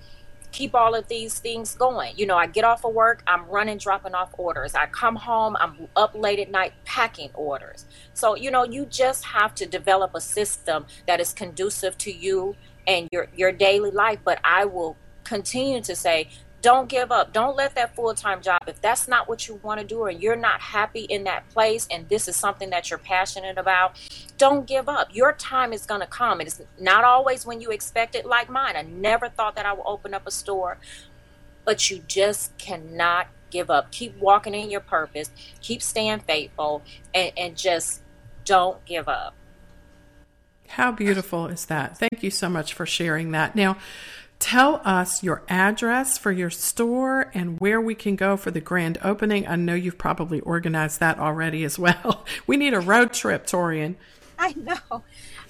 keep 0.54 0.72
all 0.72 0.94
of 0.94 1.08
these 1.08 1.40
things 1.40 1.74
going. 1.74 2.16
You 2.16 2.26
know, 2.26 2.36
I 2.36 2.46
get 2.46 2.62
off 2.62 2.84
of 2.84 2.94
work, 2.94 3.24
I'm 3.26 3.44
running, 3.46 3.76
dropping 3.76 4.14
off 4.14 4.30
orders. 4.38 4.76
I 4.76 4.86
come 4.86 5.16
home, 5.16 5.56
I'm 5.58 5.88
up 5.96 6.14
late 6.14 6.38
at 6.38 6.48
night 6.48 6.72
packing 6.84 7.30
orders. 7.34 7.86
So, 8.14 8.36
you 8.36 8.52
know, 8.52 8.64
you 8.64 8.86
just 8.86 9.24
have 9.24 9.54
to 9.56 9.66
develop 9.66 10.12
a 10.14 10.20
system 10.20 10.86
that 11.08 11.20
is 11.20 11.32
conducive 11.32 11.98
to 11.98 12.12
you 12.12 12.54
and 12.86 13.08
your 13.10 13.26
your 13.34 13.50
daily 13.50 13.90
life. 13.90 14.20
But 14.24 14.38
I 14.44 14.64
will 14.64 14.96
continue 15.24 15.80
to 15.80 15.96
say 15.96 16.28
don't 16.64 16.88
give 16.88 17.12
up. 17.12 17.30
Don't 17.30 17.56
let 17.56 17.74
that 17.74 17.94
full 17.94 18.14
time 18.14 18.40
job, 18.40 18.62
if 18.66 18.80
that's 18.80 19.06
not 19.06 19.28
what 19.28 19.46
you 19.46 19.60
want 19.62 19.80
to 19.80 19.86
do 19.86 20.06
and 20.06 20.22
you're 20.22 20.34
not 20.34 20.62
happy 20.62 21.02
in 21.02 21.24
that 21.24 21.46
place 21.50 21.86
and 21.90 22.08
this 22.08 22.26
is 22.26 22.36
something 22.36 22.70
that 22.70 22.88
you're 22.88 22.98
passionate 22.98 23.58
about, 23.58 24.00
don't 24.38 24.66
give 24.66 24.88
up. 24.88 25.14
Your 25.14 25.34
time 25.34 25.74
is 25.74 25.84
going 25.84 26.00
to 26.00 26.06
come. 26.06 26.40
It 26.40 26.46
is 26.46 26.62
not 26.80 27.04
always 27.04 27.44
when 27.44 27.60
you 27.60 27.70
expect 27.70 28.14
it, 28.14 28.24
like 28.24 28.48
mine. 28.48 28.76
I 28.76 28.82
never 28.82 29.28
thought 29.28 29.56
that 29.56 29.66
I 29.66 29.74
would 29.74 29.84
open 29.84 30.14
up 30.14 30.26
a 30.26 30.30
store, 30.30 30.78
but 31.66 31.90
you 31.90 32.02
just 32.08 32.56
cannot 32.56 33.26
give 33.50 33.70
up. 33.70 33.92
Keep 33.92 34.16
walking 34.18 34.54
in 34.54 34.70
your 34.70 34.80
purpose, 34.80 35.30
keep 35.60 35.82
staying 35.82 36.20
faithful, 36.20 36.80
and, 37.12 37.30
and 37.36 37.56
just 37.58 38.00
don't 38.46 38.82
give 38.86 39.06
up. 39.06 39.34
How 40.68 40.92
beautiful 40.92 41.46
is 41.48 41.66
that? 41.66 41.98
Thank 41.98 42.22
you 42.22 42.30
so 42.30 42.48
much 42.48 42.72
for 42.72 42.86
sharing 42.86 43.32
that. 43.32 43.54
Now, 43.54 43.76
Tell 44.44 44.82
us 44.84 45.22
your 45.22 45.42
address 45.48 46.18
for 46.18 46.30
your 46.30 46.50
store 46.50 47.30
and 47.32 47.58
where 47.60 47.80
we 47.80 47.94
can 47.94 48.14
go 48.14 48.36
for 48.36 48.50
the 48.50 48.60
grand 48.60 48.98
opening. 49.02 49.48
I 49.48 49.56
know 49.56 49.72
you've 49.72 49.96
probably 49.96 50.40
organized 50.40 51.00
that 51.00 51.18
already 51.18 51.64
as 51.64 51.78
well. 51.78 52.26
We 52.46 52.58
need 52.58 52.74
a 52.74 52.80
road 52.80 53.14
trip, 53.14 53.46
Torian. 53.46 53.94
I 54.38 54.52
know. 54.52 55.02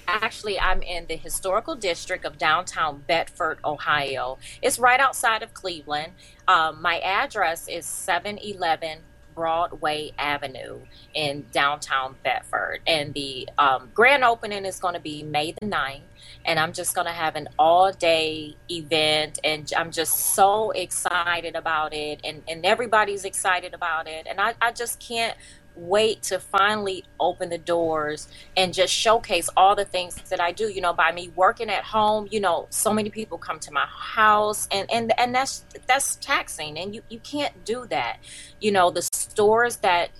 Actually, 0.06 0.60
I'm 0.60 0.80
in 0.80 1.06
the 1.06 1.16
historical 1.16 1.74
district 1.74 2.24
of 2.24 2.38
downtown 2.38 3.02
Bedford, 3.08 3.58
Ohio. 3.64 4.38
It's 4.62 4.78
right 4.78 5.00
outside 5.00 5.42
of 5.42 5.54
Cleveland. 5.54 6.12
Um, 6.46 6.80
my 6.80 7.00
address 7.00 7.66
is 7.66 7.86
711 7.86 9.00
Broadway 9.34 10.12
Avenue 10.16 10.78
in 11.14 11.46
downtown 11.50 12.14
Bedford. 12.22 12.78
And 12.86 13.12
the 13.12 13.48
um, 13.58 13.90
grand 13.92 14.22
opening 14.22 14.64
is 14.64 14.78
going 14.78 14.94
to 14.94 15.00
be 15.00 15.24
May 15.24 15.50
the 15.50 15.66
9th 15.66 16.02
and 16.44 16.58
I'm 16.58 16.72
just 16.72 16.94
going 16.94 17.06
to 17.06 17.12
have 17.12 17.36
an 17.36 17.48
all 17.58 17.92
day 17.92 18.56
event. 18.70 19.38
And 19.44 19.70
I'm 19.76 19.90
just 19.90 20.34
so 20.34 20.70
excited 20.72 21.56
about 21.56 21.94
it. 21.94 22.20
And, 22.24 22.42
and 22.48 22.64
everybody's 22.66 23.24
excited 23.24 23.74
about 23.74 24.06
it. 24.06 24.26
And 24.28 24.40
I, 24.40 24.54
I 24.60 24.72
just 24.72 25.00
can't 25.00 25.36
wait 25.76 26.22
to 26.22 26.38
finally 26.38 27.04
open 27.18 27.48
the 27.48 27.58
doors 27.58 28.28
and 28.56 28.72
just 28.72 28.92
showcase 28.92 29.48
all 29.56 29.74
the 29.74 29.84
things 29.84 30.14
that 30.28 30.40
I 30.40 30.52
do. 30.52 30.68
You 30.68 30.80
know, 30.80 30.92
by 30.92 31.10
me 31.12 31.32
working 31.34 31.68
at 31.68 31.82
home, 31.82 32.28
you 32.30 32.40
know, 32.40 32.66
so 32.70 32.92
many 32.92 33.10
people 33.10 33.38
come 33.38 33.58
to 33.60 33.72
my 33.72 33.86
house 33.86 34.68
and, 34.70 34.88
and, 34.90 35.12
and 35.18 35.34
that's, 35.34 35.64
that's 35.86 36.16
taxing 36.16 36.78
and 36.78 36.94
you, 36.94 37.02
you 37.08 37.18
can't 37.20 37.64
do 37.64 37.86
that. 37.86 38.18
You 38.60 38.70
know, 38.70 38.90
the 38.90 39.02
stores 39.02 39.76
that, 39.78 40.10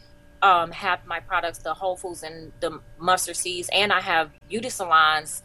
um, 0.42 0.72
have 0.72 1.06
my 1.06 1.20
products, 1.20 1.58
the 1.58 1.72
Whole 1.72 1.96
Foods 1.96 2.22
and 2.22 2.52
the 2.60 2.78
mustard 2.98 3.36
seeds, 3.36 3.70
and 3.72 3.90
I 3.90 4.00
have 4.02 4.30
beauty 4.46 4.68
salons 4.68 5.42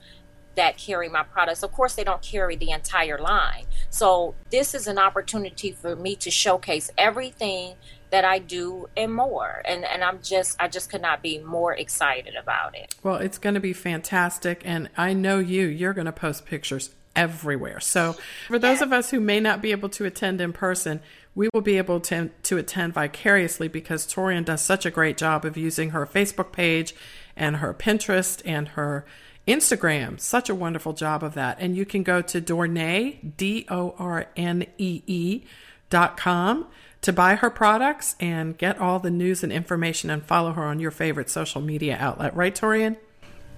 that 0.56 0.78
carry 0.78 1.10
my 1.10 1.24
products. 1.24 1.64
Of 1.64 1.72
course, 1.72 1.96
they 1.96 2.04
don't 2.04 2.22
carry 2.22 2.56
the 2.56 2.72
entire 2.72 3.18
line. 3.18 3.66
So, 3.90 4.36
this 4.50 4.74
is 4.74 4.88
an 4.88 4.98
opportunity 4.98 5.72
for 5.72 5.96
me 5.96 6.16
to 6.18 6.32
showcase 6.32 6.92
everything 6.98 7.76
that 8.12 8.26
I 8.26 8.40
do 8.40 8.90
and 8.98 9.14
more. 9.14 9.62
And 9.66 9.86
and 9.86 10.04
I'm 10.04 10.22
just 10.22 10.58
I 10.60 10.68
just 10.68 10.90
could 10.90 11.02
not 11.02 11.22
be 11.22 11.40
more 11.40 11.74
excited 11.74 12.36
about 12.36 12.76
it. 12.76 12.96
Well, 13.04 13.16
it's 13.16 13.38
going 13.38 13.56
to 13.56 13.60
be 13.60 13.74
fantastic 13.74 14.62
and 14.66 14.90
I 14.98 15.14
know 15.14 15.40
you 15.40 15.68
you're 15.68 15.94
going 15.94 16.06
to 16.06 16.12
post 16.12 16.46
pictures 16.46 16.92
everywhere. 17.16 17.80
So, 17.80 18.16
for 18.48 18.60
those 18.60 18.82
of 18.82 18.94
us 18.94 19.12
who 19.12 19.20
may 19.20 19.40
not 19.40 19.62
be 19.62 19.72
able 19.72 19.90
to 19.90 20.06
attend 20.06 20.42
in 20.42 20.54
person, 20.54 21.02
we 21.36 21.50
will 21.54 21.62
be 21.62 21.78
able 21.78 22.00
to 22.02 22.30
to 22.44 22.58
attend 22.58 22.94
vicariously 22.94 23.68
because 23.68 24.08
Torian 24.08 24.46
does 24.46 24.62
such 24.62 24.86
a 24.86 24.92
great 24.92 25.18
job 25.18 25.46
of 25.46 25.58
using 25.58 25.92
her 25.92 26.06
Facebook 26.06 26.52
page 26.52 26.96
and 27.36 27.58
her 27.58 27.74
Pinterest 27.74 28.42
and 28.46 28.70
her 28.70 29.06
Instagram, 29.48 30.20
such 30.20 30.50
a 30.50 30.56
wonderful 30.56 30.94
job 30.94 31.24
of 31.24 31.34
that. 31.34 31.58
And 31.60 31.76
you 31.76 31.86
can 31.86 32.04
go 32.04 32.22
to 32.22 32.42
Dornee, 32.42 33.36
D 33.38 33.66
O 33.70 33.96
R 33.98 34.28
N 34.36 34.66
E 34.78 35.02
E 35.08 35.44
dot 35.90 36.18
com 36.18 36.68
to 37.02 37.14
buy 37.14 37.36
her 37.36 37.50
products 37.50 38.16
and 38.20 38.58
get 38.58 38.80
all 38.80 39.00
the 39.00 39.10
news 39.10 39.44
and 39.44 39.52
information 39.52 40.10
and 40.10 40.24
follow 40.24 40.52
her 40.52 40.64
on 40.64 40.80
your 40.80 40.92
favorite 40.92 41.30
social 41.30 41.62
media 41.62 41.98
outlet. 42.00 42.36
Right, 42.36 42.54
Torian? 42.54 42.98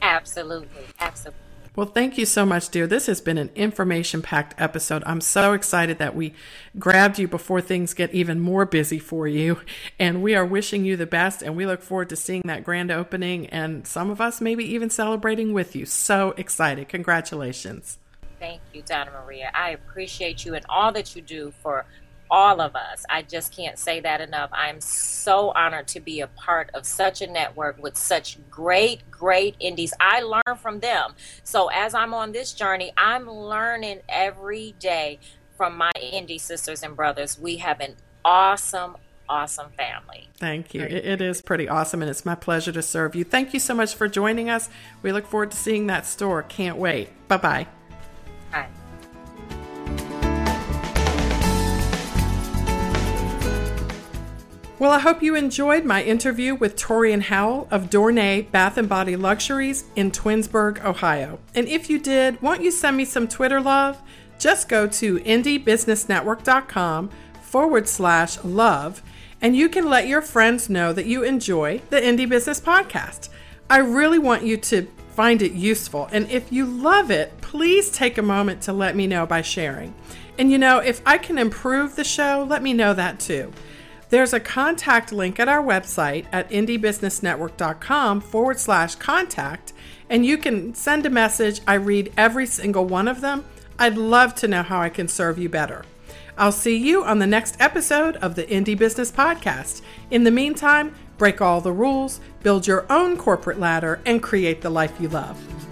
Absolutely. 0.02 0.86
Absolutely. 1.00 1.39
Well, 1.73 1.88
thank 1.88 2.17
you 2.17 2.25
so 2.25 2.45
much, 2.45 2.67
dear. 2.67 2.86
This 2.86 3.05
has 3.05 3.21
been 3.21 3.38
an 3.38 3.49
information 3.55 4.21
packed 4.21 4.60
episode. 4.60 5.03
I'm 5.05 5.21
so 5.21 5.53
excited 5.53 5.99
that 5.99 6.13
we 6.13 6.34
grabbed 6.77 7.17
you 7.17 7.29
before 7.29 7.62
things 7.62 7.93
get 7.93 8.13
even 8.13 8.41
more 8.41 8.65
busy 8.65 8.99
for 8.99 9.25
you. 9.25 9.62
And 9.97 10.21
we 10.21 10.36
are 10.36 10.45
wishing 10.45 10.84
you 10.84 10.97
the 10.97 11.05
best. 11.05 11.41
And 11.41 11.55
we 11.55 11.65
look 11.65 11.81
forward 11.81 12.10
to 12.10 12.17
seeing 12.17 12.41
that 12.43 12.65
grand 12.65 12.91
opening 12.91 13.47
and 13.47 13.88
some 13.88 14.10
of 14.10 14.19
us 14.19 14.41
maybe 14.41 14.65
even 14.65 14.89
celebrating 14.89 15.53
with 15.53 15.73
you. 15.73 15.86
So 15.86 16.34
excited. 16.36 16.89
Congratulations. 16.89 17.99
Thank 18.38 18.60
you, 18.73 18.81
Donna 18.81 19.12
Maria. 19.12 19.49
I 19.53 19.69
appreciate 19.69 20.43
you 20.43 20.55
and 20.55 20.65
all 20.67 20.91
that 20.91 21.15
you 21.15 21.21
do 21.21 21.53
for 21.62 21.86
all 22.32 22.62
of 22.62 22.76
us. 22.76 23.06
I 23.10 23.22
just 23.22 23.54
can't 23.54 23.78
say 23.78 24.00
that 24.00 24.22
enough. 24.22 24.50
I'm 24.54 24.80
so 24.80 25.52
honored 25.52 25.88
to 25.89 26.00
be 26.00 26.22
a 26.22 26.28
part 26.28 26.72
of 26.74 26.86
such 26.86 27.22
a 27.22 27.28
network 27.28 27.78
with 27.84 27.98
such 27.98 28.38
great, 28.50 29.12
great 29.12 29.56
indies. 29.60 29.94
I 30.00 30.22
learn 30.22 30.58
from 30.58 30.80
them. 30.80 31.13
So 31.44 31.67
as 31.67 31.94
I'm 31.94 32.13
on 32.13 32.32
this 32.32 32.54
journey, 32.54 32.94
I'm 32.96 33.30
learning 33.30 34.00
every 34.08 34.76
day 34.80 35.20
from 35.58 35.78
my 35.78 35.91
indie 35.98 36.39
sisters 36.39 36.82
and 36.82 36.96
brothers. 36.96 37.38
We 37.38 37.58
have 37.58 37.82
an 37.82 37.96
awesome, 38.24 38.96
awesome 39.28 39.72
family. 39.72 40.30
Thank 40.36 40.74
you. 40.74 40.82
It 40.82 41.22
is 41.22 41.41
pretty 41.41 41.67
awesome, 41.67 42.02
and 42.02 42.10
it's 42.10 42.26
my 42.26 42.36
pleasure 42.36 42.72
to 42.72 42.82
serve 42.82 43.13
you. 43.13 43.26
Thank 43.26 43.54
you 43.54 43.60
so 43.60 43.76
much 43.76 43.94
for 43.94 44.08
joining 44.08 44.50
us. 44.50 44.70
We 45.04 45.12
look 45.12 45.28
forward 45.28 45.52
to 45.52 45.58
seeing 45.58 45.88
that 45.88 46.06
store. 46.06 46.44
Can't 46.44 46.78
wait. 46.78 47.10
Bye 47.28 47.38
bye. 47.38 47.67
Well, 54.82 54.89
I 54.89 54.98
hope 54.98 55.22
you 55.22 55.36
enjoyed 55.36 55.86
my 55.86 56.02
interview 56.02 56.56
with 56.56 56.76
Torian 56.76 57.22
Howell 57.22 57.67
of 57.70 57.91
Dornee 57.91 58.50
Bath 58.50 58.78
and 58.78 58.89
Body 58.89 59.15
Luxuries 59.15 59.84
in 59.96 60.10
Twinsburg, 60.10 60.84
Ohio. 60.84 61.38
And 61.54 61.67
if 61.67 61.88
you 61.88 62.00
did, 62.00 62.41
won't 62.41 62.63
you 62.63 62.72
send 62.72 62.98
me 62.98 63.06
some 63.06 63.28
Twitter 63.28 63.62
love? 63.62 64.02
Just 64.39 64.67
go 64.67 64.88
to 64.88 65.20
indiebusinessnetwork.com 65.20 67.12
forward 67.44 67.88
slash 67.88 68.44
love, 68.44 69.04
and 69.39 69.56
you 69.56 69.70
can 69.70 69.88
let 69.88 70.08
your 70.08 70.24
friends 70.24 70.67
know 70.67 70.91
that 70.94 71.06
you 71.06 71.22
enjoy 71.24 71.80
the 71.91 72.02
Indie 72.02 72.28
Business 72.28 72.60
Podcast. 72.60 73.30
I 73.70 73.78
really 73.78 74.17
want 74.17 74.41
you 74.41 74.58
to 74.58 74.88
find 75.10 75.44
it 75.44 75.52
useful. 75.52 76.10
And 76.12 76.28
if 76.32 76.52
you 76.52 76.65
love 76.65 77.12
it, 77.12 77.39
please 77.41 77.91
take 77.91 78.17
a 78.17 78.24
moment 78.24 78.63
to 78.63 78.74
let 78.74 78.96
me 78.96 79.06
know 79.06 79.28
by 79.28 79.44
sharing. 79.44 79.94
And 80.39 80.52
you 80.52 80.58
know, 80.58 80.80
if 80.80 81.04
I 81.06 81.20
can 81.20 81.38
improve 81.38 81.96
the 81.96 82.04
show, 82.04 82.48
let 82.50 82.63
me 82.63 82.74
know 82.74 82.96
that 82.96 83.20
too. 83.20 83.54
There's 84.12 84.34
a 84.34 84.41
contact 84.41 85.13
link 85.13 85.39
at 85.39 85.47
our 85.47 85.63
website 85.63 86.26
at 86.34 86.50
indiebusinessnetwork.com 86.50 88.19
forward 88.19 88.60
slash 88.60 88.95
contact, 88.95 89.71
and 90.10 90.26
you 90.26 90.38
can 90.38 90.76
send 90.76 91.06
a 91.06 91.10
message. 91.10 91.62
I 91.65 91.76
read 91.76 92.12
every 92.17 92.45
single 92.45 92.84
one 92.84 93.08
of 93.08 93.21
them. 93.21 93.45
I'd 93.80 93.95
love 93.95 94.36
to 94.36 94.50
know 94.50 94.63
how 94.63 94.82
I 94.82 94.89
can 94.89 95.08
serve 95.08 95.39
you 95.39 95.47
better. 95.47 95.86
I'll 96.38 96.52
see 96.52 96.76
you 96.76 97.06
on 97.06 97.19
the 97.19 97.26
next 97.26 97.56
episode 97.62 98.17
of 98.17 98.36
the 98.36 98.43
Indie 98.43 98.78
Business 98.78 99.13
Podcast. 99.13 99.82
In 100.10 100.26
the 100.26 100.32
meantime, 100.32 100.93
break 101.17 101.39
all 101.39 101.62
the 101.62 101.71
rules, 101.71 102.19
build 102.43 102.67
your 102.67 102.86
own 102.91 103.15
corporate 103.15 103.62
ladder, 103.62 104.02
and 104.06 104.21
create 104.21 104.62
the 104.62 104.69
life 104.69 104.93
you 105.00 105.08
love. 105.08 105.70